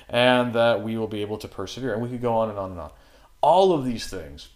and 0.09 0.53
that 0.53 0.81
we 0.81 0.97
will 0.97 1.07
be 1.07 1.21
able 1.21 1.37
to 1.37 1.47
persevere. 1.47 1.93
And 1.93 2.01
we 2.01 2.09
could 2.09 2.21
go 2.21 2.35
on 2.35 2.49
and 2.49 2.57
on 2.57 2.71
and 2.71 2.79
on. 2.79 2.91
All 3.41 3.71
of 3.71 3.85
these 3.85 4.07
things, 4.07 4.49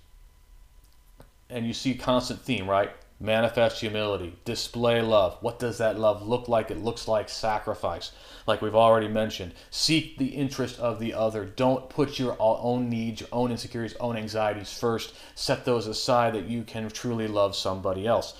and 1.49 1.65
you 1.65 1.73
see 1.73 1.93
constant 1.93 2.41
theme, 2.41 2.69
right? 2.69 2.91
Manifest 3.23 3.79
humility, 3.79 4.35
display 4.43 5.01
love. 5.01 5.37
What 5.39 5.57
does 5.57 5.77
that 5.77 5.97
love 5.97 6.27
look 6.27 6.49
like? 6.49 6.69
It 6.69 6.83
looks 6.83 7.07
like 7.07 7.29
sacrifice, 7.29 8.11
like 8.45 8.61
we've 8.61 8.75
already 8.75 9.07
mentioned. 9.07 9.53
Seek 9.69 10.17
the 10.17 10.35
interest 10.35 10.77
of 10.77 10.99
the 10.99 11.13
other. 11.13 11.45
Don't 11.45 11.89
put 11.89 12.19
your 12.19 12.35
own 12.37 12.89
needs, 12.89 13.21
your 13.21 13.29
own 13.31 13.49
insecurities, 13.49 13.95
own 14.01 14.17
anxieties 14.17 14.77
first. 14.77 15.13
Set 15.35 15.63
those 15.63 15.87
aside 15.87 16.33
that 16.33 16.49
you 16.49 16.63
can 16.63 16.89
truly 16.89 17.29
love 17.29 17.55
somebody 17.55 18.05
else. 18.05 18.33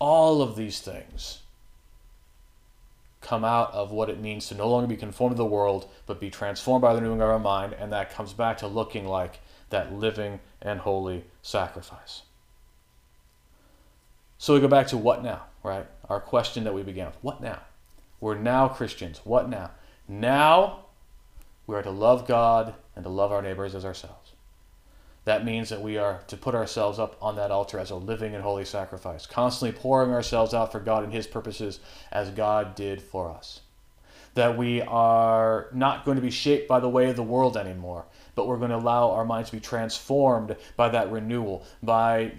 All 0.00 0.42
of 0.42 0.56
these 0.56 0.80
things 0.80 1.42
come 3.20 3.44
out 3.44 3.72
of 3.72 3.92
what 3.92 4.10
it 4.10 4.18
means 4.18 4.48
to 4.48 4.56
no 4.56 4.68
longer 4.68 4.88
be 4.88 4.96
conformed 4.96 5.36
to 5.36 5.38
the 5.38 5.44
world, 5.44 5.88
but 6.06 6.18
be 6.18 6.28
transformed 6.28 6.82
by 6.82 6.92
the 6.92 7.00
renewing 7.00 7.22
of 7.22 7.28
our 7.28 7.38
mind, 7.38 7.72
and 7.74 7.92
that 7.92 8.12
comes 8.12 8.32
back 8.32 8.58
to 8.58 8.66
looking 8.66 9.06
like 9.06 9.38
that 9.70 9.92
living 9.92 10.40
and 10.60 10.80
holy 10.80 11.22
sacrifice. 11.40 12.22
So 14.42 14.54
we 14.54 14.58
go 14.58 14.66
back 14.66 14.88
to 14.88 14.96
what 14.96 15.22
now, 15.22 15.42
right? 15.62 15.86
Our 16.08 16.18
question 16.18 16.64
that 16.64 16.74
we 16.74 16.82
began 16.82 17.06
with. 17.06 17.18
What 17.22 17.40
now? 17.40 17.60
We're 18.20 18.34
now 18.34 18.66
Christians. 18.66 19.20
What 19.22 19.48
now? 19.48 19.70
Now 20.08 20.86
we 21.68 21.76
are 21.76 21.82
to 21.84 21.92
love 21.92 22.26
God 22.26 22.74
and 22.96 23.04
to 23.04 23.08
love 23.08 23.30
our 23.30 23.40
neighbors 23.40 23.76
as 23.76 23.84
ourselves. 23.84 24.32
That 25.26 25.44
means 25.44 25.68
that 25.68 25.80
we 25.80 25.96
are 25.96 26.24
to 26.26 26.36
put 26.36 26.56
ourselves 26.56 26.98
up 26.98 27.16
on 27.22 27.36
that 27.36 27.52
altar 27.52 27.78
as 27.78 27.92
a 27.92 27.94
living 27.94 28.34
and 28.34 28.42
holy 28.42 28.64
sacrifice, 28.64 29.26
constantly 29.26 29.78
pouring 29.78 30.10
ourselves 30.10 30.52
out 30.52 30.72
for 30.72 30.80
God 30.80 31.04
and 31.04 31.12
His 31.12 31.28
purposes 31.28 31.78
as 32.10 32.30
God 32.30 32.74
did 32.74 33.00
for 33.00 33.30
us. 33.30 33.60
That 34.34 34.58
we 34.58 34.80
are 34.82 35.68
not 35.72 36.04
going 36.04 36.16
to 36.16 36.20
be 36.20 36.32
shaped 36.32 36.66
by 36.66 36.80
the 36.80 36.88
way 36.88 37.08
of 37.08 37.14
the 37.14 37.22
world 37.22 37.56
anymore, 37.56 38.06
but 38.34 38.46
we're 38.46 38.56
going 38.56 38.70
to 38.70 38.76
allow 38.76 39.10
our 39.10 39.24
minds 39.24 39.50
to 39.50 39.56
be 39.56 39.60
transformed 39.60 40.56
by 40.76 40.88
that 40.88 41.10
renewal, 41.10 41.64
by 41.82 42.32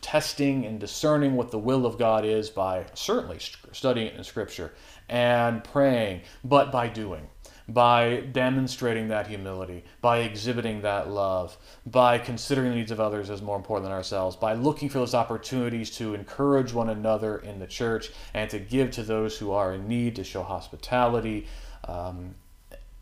testing 0.00 0.64
and 0.66 0.80
discerning 0.80 1.34
what 1.34 1.50
the 1.50 1.58
will 1.58 1.86
of 1.86 1.98
God 1.98 2.24
is, 2.24 2.50
by 2.50 2.86
certainly 2.94 3.38
studying 3.72 4.08
it 4.08 4.14
in 4.14 4.24
Scripture 4.24 4.72
and 5.08 5.64
praying, 5.64 6.22
but 6.44 6.70
by 6.70 6.88
doing 6.88 7.28
by 7.72 8.20
demonstrating 8.32 9.08
that 9.08 9.26
humility, 9.26 9.84
by 10.00 10.18
exhibiting 10.18 10.82
that 10.82 11.08
love, 11.08 11.56
by 11.86 12.18
considering 12.18 12.70
the 12.70 12.76
needs 12.76 12.90
of 12.90 13.00
others 13.00 13.30
as 13.30 13.42
more 13.42 13.56
important 13.56 13.84
than 13.84 13.92
ourselves, 13.92 14.36
by 14.36 14.54
looking 14.54 14.88
for 14.88 14.98
those 14.98 15.14
opportunities 15.14 15.90
to 15.90 16.14
encourage 16.14 16.72
one 16.72 16.90
another 16.90 17.38
in 17.38 17.58
the 17.58 17.66
church 17.66 18.10
and 18.34 18.50
to 18.50 18.58
give 18.58 18.90
to 18.90 19.02
those 19.02 19.38
who 19.38 19.52
are 19.52 19.74
in 19.74 19.86
need, 19.88 20.16
to 20.16 20.24
show 20.24 20.42
hospitality. 20.42 21.46
Um, 21.86 22.34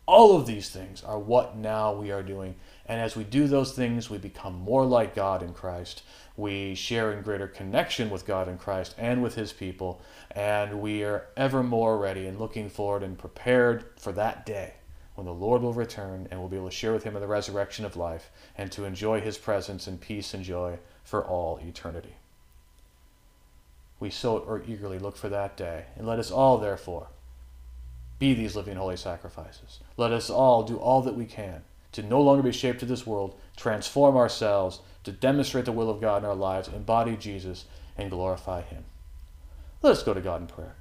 all 0.08 0.34
of 0.34 0.46
these 0.46 0.70
things 0.70 1.04
are 1.04 1.18
what 1.18 1.56
now 1.56 1.92
we 1.92 2.10
are 2.10 2.22
doing. 2.22 2.54
And 2.86 2.98
as 2.98 3.14
we 3.14 3.24
do 3.24 3.46
those 3.46 3.72
things, 3.72 4.08
we 4.08 4.16
become 4.16 4.54
more 4.54 4.86
like 4.86 5.14
God 5.14 5.42
in 5.42 5.52
Christ. 5.52 6.02
We 6.34 6.74
share 6.74 7.12
in 7.12 7.22
greater 7.22 7.46
connection 7.46 8.08
with 8.08 8.26
God 8.26 8.48
in 8.48 8.56
Christ 8.56 8.94
and 8.96 9.22
with 9.22 9.34
His 9.34 9.52
people 9.52 10.00
and 10.30 10.80
we 10.80 11.02
are 11.02 11.26
ever 11.36 11.62
more 11.62 11.98
ready 11.98 12.26
and 12.26 12.38
looking 12.38 12.70
forward 12.70 13.02
and 13.02 13.18
prepared 13.18 13.84
for 13.98 14.12
that 14.12 14.46
day 14.46 14.74
when 15.14 15.26
the 15.26 15.32
Lord 15.32 15.62
will 15.62 15.72
return 15.72 16.28
and 16.30 16.38
we'll 16.38 16.48
be 16.48 16.56
able 16.56 16.70
to 16.70 16.74
share 16.74 16.92
with 16.92 17.02
him 17.02 17.16
in 17.16 17.20
the 17.20 17.26
resurrection 17.26 17.84
of 17.84 17.96
life 17.96 18.30
and 18.56 18.70
to 18.72 18.84
enjoy 18.84 19.20
his 19.20 19.36
presence 19.36 19.86
and 19.86 20.00
peace 20.00 20.32
and 20.32 20.44
joy 20.44 20.78
for 21.02 21.24
all 21.24 21.58
eternity. 21.58 22.14
We 23.98 24.10
so 24.10 24.62
eagerly 24.68 25.00
look 25.00 25.16
for 25.16 25.28
that 25.28 25.56
day, 25.56 25.86
and 25.96 26.06
let 26.06 26.20
us 26.20 26.30
all, 26.30 26.58
therefore, 26.58 27.08
be 28.18 28.34
these 28.34 28.56
living 28.56 28.76
holy 28.76 28.96
sacrifices. 28.96 29.80
Let 29.96 30.12
us 30.12 30.30
all 30.30 30.62
do 30.62 30.76
all 30.76 31.02
that 31.02 31.16
we 31.16 31.26
can 31.26 31.62
to 31.92 32.02
no 32.02 32.20
longer 32.20 32.42
be 32.42 32.52
shaped 32.52 32.80
to 32.80 32.86
this 32.86 33.06
world, 33.06 33.38
transform 33.56 34.16
ourselves, 34.16 34.80
to 35.04 35.12
demonstrate 35.12 35.64
the 35.64 35.72
will 35.72 35.90
of 35.90 36.00
God 36.00 36.22
in 36.22 36.28
our 36.28 36.34
lives, 36.34 36.68
embody 36.68 37.16
Jesus, 37.16 37.64
and 37.96 38.10
glorify 38.10 38.62
Him. 38.62 38.84
Let 39.82 39.92
us 39.92 40.02
go 40.02 40.12
to 40.12 40.20
God 40.20 40.40
in 40.40 40.46
prayer. 40.46 40.74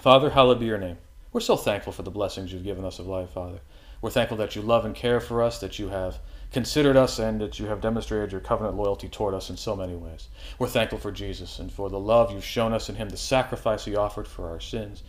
Father, 0.00 0.30
hallowed 0.30 0.60
be 0.60 0.66
your 0.66 0.78
name. 0.78 0.98
We're 1.32 1.40
so 1.40 1.56
thankful 1.56 1.92
for 1.92 2.02
the 2.02 2.10
blessings 2.10 2.52
you've 2.52 2.64
given 2.64 2.84
us 2.84 2.98
of 2.98 3.06
life, 3.06 3.30
Father. 3.30 3.60
We're 4.00 4.10
thankful 4.10 4.36
that 4.38 4.54
you 4.54 4.62
love 4.62 4.84
and 4.84 4.94
care 4.94 5.20
for 5.20 5.42
us, 5.42 5.60
that 5.60 5.78
you 5.78 5.88
have 5.88 6.18
considered 6.52 6.96
us, 6.96 7.18
and 7.18 7.40
that 7.40 7.58
you 7.58 7.66
have 7.66 7.80
demonstrated 7.80 8.32
your 8.32 8.40
covenant 8.40 8.76
loyalty 8.76 9.08
toward 9.08 9.34
us 9.34 9.50
in 9.50 9.56
so 9.56 9.74
many 9.74 9.94
ways. 9.94 10.28
We're 10.58 10.68
thankful 10.68 10.98
for 10.98 11.10
Jesus 11.10 11.58
and 11.58 11.72
for 11.72 11.88
the 11.88 11.98
love 11.98 12.30
you've 12.30 12.44
shown 12.44 12.72
us 12.72 12.88
in 12.88 12.96
him, 12.96 13.08
the 13.08 13.16
sacrifice 13.16 13.84
he 13.84 13.96
offered 13.96 14.28
for 14.28 14.50
our 14.50 14.60
sins, 14.60 15.02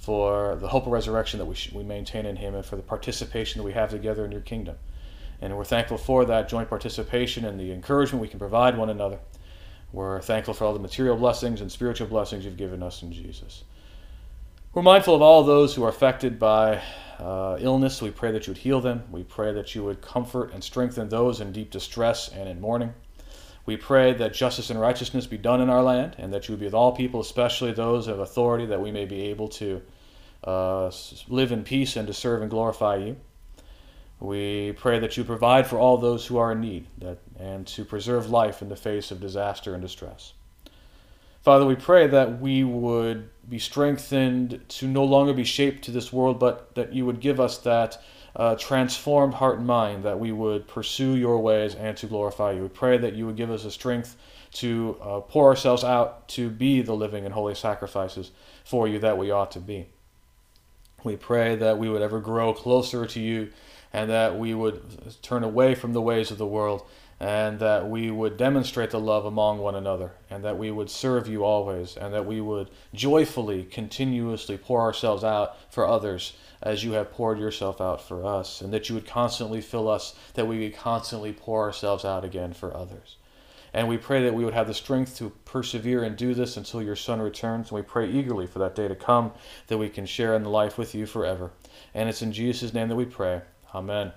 for 0.00 0.56
the 0.56 0.68
hope 0.68 0.86
of 0.86 0.92
resurrection 0.92 1.38
that 1.38 1.44
we, 1.44 1.54
we 1.72 1.84
maintain 1.84 2.24
in 2.24 2.36
him, 2.36 2.54
and 2.54 2.64
for 2.64 2.76
the 2.76 2.82
participation 2.82 3.60
that 3.60 3.64
we 3.64 3.72
have 3.72 3.90
together 3.90 4.24
in 4.24 4.32
your 4.32 4.40
kingdom. 4.40 4.76
And 5.42 5.56
we're 5.56 5.64
thankful 5.64 5.98
for 5.98 6.24
that 6.24 6.48
joint 6.48 6.68
participation 6.68 7.44
and 7.44 7.60
the 7.60 7.70
encouragement 7.70 8.22
we 8.22 8.28
can 8.28 8.38
provide 8.38 8.76
one 8.76 8.90
another. 8.90 9.18
We're 9.92 10.20
thankful 10.22 10.54
for 10.54 10.64
all 10.64 10.72
the 10.72 10.78
material 10.78 11.16
blessings 11.16 11.60
and 11.60 11.70
spiritual 11.70 12.06
blessings 12.06 12.44
you've 12.44 12.56
given 12.56 12.82
us 12.82 13.02
in 13.02 13.12
Jesus. 13.12 13.64
We're 14.72 14.82
mindful 14.82 15.14
of 15.14 15.22
all 15.22 15.42
those 15.42 15.74
who 15.74 15.84
are 15.84 15.88
affected 15.88 16.38
by 16.38 16.80
uh, 17.18 17.58
illness. 17.60 18.00
We 18.00 18.10
pray 18.10 18.32
that 18.32 18.46
you 18.46 18.52
would 18.52 18.62
heal 18.62 18.80
them. 18.80 19.02
We 19.10 19.24
pray 19.24 19.52
that 19.52 19.74
you 19.74 19.84
would 19.84 20.00
comfort 20.00 20.52
and 20.54 20.64
strengthen 20.64 21.08
those 21.08 21.40
in 21.40 21.52
deep 21.52 21.70
distress 21.70 22.28
and 22.28 22.48
in 22.48 22.60
mourning. 22.60 22.94
We 23.70 23.76
pray 23.76 24.14
that 24.14 24.34
justice 24.34 24.68
and 24.70 24.80
righteousness 24.80 25.28
be 25.28 25.38
done 25.38 25.60
in 25.60 25.70
our 25.70 25.80
land, 25.80 26.16
and 26.18 26.34
that 26.34 26.48
you 26.48 26.54
would 26.54 26.58
be 26.58 26.66
with 26.66 26.74
all 26.74 26.90
people, 26.90 27.20
especially 27.20 27.70
those 27.70 28.08
of 28.08 28.18
authority, 28.18 28.66
that 28.66 28.80
we 28.80 28.90
may 28.90 29.04
be 29.04 29.28
able 29.28 29.46
to 29.46 29.80
uh, 30.42 30.90
live 31.28 31.52
in 31.52 31.62
peace 31.62 31.94
and 31.94 32.08
to 32.08 32.12
serve 32.12 32.42
and 32.42 32.50
glorify 32.50 32.96
you. 32.96 33.16
We 34.18 34.72
pray 34.72 34.98
that 34.98 35.16
you 35.16 35.22
provide 35.22 35.68
for 35.68 35.78
all 35.78 35.98
those 35.98 36.26
who 36.26 36.36
are 36.36 36.50
in 36.50 36.60
need 36.60 36.86
that, 36.98 37.18
and 37.38 37.64
to 37.68 37.84
preserve 37.84 38.28
life 38.28 38.60
in 38.60 38.68
the 38.68 38.74
face 38.74 39.12
of 39.12 39.20
disaster 39.20 39.72
and 39.72 39.80
distress. 39.80 40.32
Father, 41.40 41.64
we 41.64 41.76
pray 41.76 42.08
that 42.08 42.40
we 42.40 42.64
would 42.64 43.30
be 43.48 43.60
strengthened 43.60 44.64
to 44.66 44.88
no 44.88 45.04
longer 45.04 45.32
be 45.32 45.44
shaped 45.44 45.84
to 45.84 45.92
this 45.92 46.12
world, 46.12 46.40
but 46.40 46.74
that 46.74 46.92
you 46.92 47.06
would 47.06 47.20
give 47.20 47.38
us 47.38 47.58
that 47.58 48.02
uh, 48.36 48.54
transformed 48.56 49.34
heart 49.34 49.58
and 49.58 49.66
mind, 49.66 50.04
that 50.04 50.18
we 50.18 50.32
would 50.32 50.68
pursue 50.68 51.16
your 51.16 51.38
ways 51.40 51.74
and 51.74 51.96
to 51.96 52.06
glorify 52.06 52.52
you. 52.52 52.62
We 52.62 52.68
pray 52.68 52.98
that 52.98 53.14
you 53.14 53.26
would 53.26 53.36
give 53.36 53.50
us 53.50 53.64
the 53.64 53.70
strength 53.70 54.16
to 54.52 54.96
uh, 55.00 55.20
pour 55.20 55.48
ourselves 55.48 55.84
out 55.84 56.28
to 56.28 56.50
be 56.50 56.82
the 56.82 56.94
living 56.94 57.24
and 57.24 57.34
holy 57.34 57.54
sacrifices 57.54 58.30
for 58.64 58.88
you 58.88 58.98
that 58.98 59.18
we 59.18 59.30
ought 59.30 59.50
to 59.52 59.60
be. 59.60 59.88
We 61.04 61.16
pray 61.16 61.56
that 61.56 61.78
we 61.78 61.88
would 61.88 62.02
ever 62.02 62.20
grow 62.20 62.52
closer 62.52 63.06
to 63.06 63.20
you 63.20 63.50
and 63.92 64.10
that 64.10 64.38
we 64.38 64.54
would 64.54 65.22
turn 65.22 65.42
away 65.42 65.74
from 65.74 65.92
the 65.92 66.02
ways 66.02 66.30
of 66.30 66.38
the 66.38 66.46
world, 66.46 66.82
and 67.20 67.58
that 67.58 67.86
we 67.86 68.10
would 68.10 68.38
demonstrate 68.38 68.90
the 68.90 68.98
love 68.98 69.26
among 69.26 69.58
one 69.58 69.74
another, 69.74 70.12
and 70.30 70.42
that 70.42 70.58
we 70.58 70.70
would 70.70 70.88
serve 70.88 71.28
you 71.28 71.44
always, 71.44 71.94
and 71.96 72.14
that 72.14 72.24
we 72.24 72.40
would 72.40 72.70
joyfully, 72.94 73.62
continuously 73.64 74.56
pour 74.56 74.80
ourselves 74.80 75.22
out 75.22 75.54
for 75.70 75.86
others 75.86 76.32
as 76.62 76.82
you 76.82 76.92
have 76.92 77.12
poured 77.12 77.38
yourself 77.38 77.78
out 77.78 78.02
for 78.02 78.24
us, 78.24 78.62
and 78.62 78.72
that 78.72 78.88
you 78.88 78.94
would 78.94 79.06
constantly 79.06 79.60
fill 79.60 79.88
us, 79.88 80.14
that 80.32 80.46
we 80.46 80.60
would 80.60 80.74
constantly 80.74 81.32
pour 81.32 81.62
ourselves 81.62 82.06
out 82.06 82.24
again 82.24 82.54
for 82.54 82.74
others. 82.74 83.16
And 83.72 83.86
we 83.86 83.98
pray 83.98 84.24
that 84.24 84.34
we 84.34 84.44
would 84.44 84.54
have 84.54 84.66
the 84.66 84.74
strength 84.74 85.16
to 85.18 85.30
persevere 85.44 86.02
and 86.02 86.16
do 86.16 86.34
this 86.34 86.56
until 86.56 86.82
your 86.82 86.96
Son 86.96 87.20
returns. 87.20 87.70
And 87.70 87.76
we 87.76 87.82
pray 87.82 88.10
eagerly 88.10 88.46
for 88.46 88.58
that 88.58 88.74
day 88.74 88.88
to 88.88 88.96
come, 88.96 89.32
that 89.68 89.78
we 89.78 89.88
can 89.88 90.06
share 90.06 90.34
in 90.34 90.42
the 90.42 90.48
life 90.50 90.76
with 90.76 90.94
you 90.94 91.06
forever. 91.06 91.52
And 91.94 92.08
it's 92.08 92.22
in 92.22 92.32
Jesus' 92.32 92.74
name 92.74 92.88
that 92.88 92.96
we 92.96 93.04
pray. 93.04 93.42
Amen. 93.72 94.12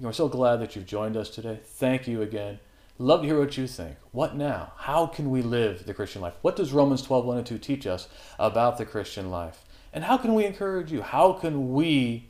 We're 0.00 0.12
so 0.12 0.28
glad 0.28 0.60
that 0.60 0.74
you've 0.74 0.86
joined 0.86 1.14
us 1.14 1.28
today. 1.28 1.60
Thank 1.62 2.08
you 2.08 2.22
again. 2.22 2.58
Love 2.96 3.20
to 3.20 3.26
hear 3.26 3.38
what 3.38 3.58
you 3.58 3.66
think. 3.66 3.96
What 4.12 4.34
now? 4.34 4.72
How 4.78 5.06
can 5.06 5.30
we 5.30 5.42
live 5.42 5.84
the 5.84 5.92
Christian 5.92 6.22
life? 6.22 6.32
What 6.40 6.56
does 6.56 6.72
Romans 6.72 7.02
12, 7.02 7.26
1 7.26 7.36
and 7.36 7.46
2 7.46 7.58
teach 7.58 7.86
us 7.86 8.08
about 8.38 8.78
the 8.78 8.86
Christian 8.86 9.30
life? 9.30 9.62
And 9.92 10.04
how 10.04 10.16
can 10.16 10.34
we 10.34 10.46
encourage 10.46 10.90
you? 10.90 11.02
How 11.02 11.34
can 11.34 11.74
we 11.74 12.28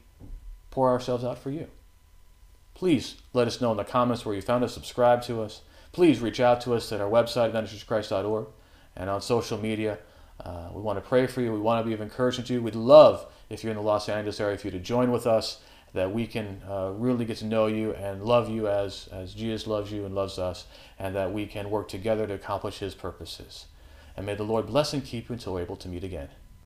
pour 0.72 0.90
ourselves 0.90 1.22
out 1.22 1.38
for 1.38 1.50
you? 1.50 1.68
Please 2.74 3.16
let 3.32 3.46
us 3.46 3.60
know 3.60 3.70
in 3.70 3.76
the 3.76 3.84
comments 3.84 4.26
where 4.26 4.34
you 4.34 4.42
found 4.42 4.64
us. 4.64 4.74
Subscribe 4.74 5.22
to 5.22 5.40
us. 5.40 5.60
Please 5.92 6.18
reach 6.18 6.40
out 6.40 6.60
to 6.62 6.74
us 6.74 6.90
at 6.90 7.00
our 7.00 7.10
website, 7.10 7.52
adventistchurchchrist.org, 7.52 8.48
and 8.96 9.08
on 9.08 9.20
social 9.20 9.58
media. 9.58 9.98
Uh, 10.44 10.70
we 10.72 10.82
want 10.82 10.96
to 10.96 11.08
pray 11.08 11.28
for 11.28 11.40
you. 11.40 11.52
We 11.52 11.60
want 11.60 11.84
to 11.84 11.88
be 11.88 11.94
of 11.94 12.00
encouragement 12.00 12.48
to 12.48 12.54
you. 12.54 12.62
We'd 12.62 12.74
love, 12.74 13.26
if 13.48 13.62
you're 13.62 13.70
in 13.70 13.76
the 13.76 13.82
Los 13.82 14.08
Angeles 14.08 14.40
area, 14.40 14.58
for 14.58 14.66
you 14.66 14.72
to 14.72 14.80
join 14.80 15.12
with 15.12 15.26
us 15.26 15.60
that 15.92 16.12
we 16.12 16.26
can 16.26 16.62
uh, 16.68 16.92
really 16.94 17.24
get 17.24 17.38
to 17.38 17.44
know 17.44 17.66
you 17.66 17.92
and 17.94 18.22
love 18.22 18.48
you 18.48 18.68
as, 18.68 19.08
as 19.12 19.34
Jesus 19.34 19.66
loves 19.66 19.90
you 19.90 20.04
and 20.04 20.14
loves 20.14 20.38
us, 20.38 20.66
and 20.98 21.14
that 21.14 21.32
we 21.32 21.46
can 21.46 21.70
work 21.70 21.88
together 21.88 22.26
to 22.26 22.34
accomplish 22.34 22.78
his 22.78 22.94
purposes. 22.94 23.66
And 24.16 24.26
may 24.26 24.34
the 24.34 24.44
Lord 24.44 24.66
bless 24.66 24.92
and 24.92 25.04
keep 25.04 25.28
you 25.28 25.34
until 25.34 25.54
we're 25.54 25.62
able 25.62 25.76
to 25.76 25.88
meet 25.88 26.04
again. 26.04 26.28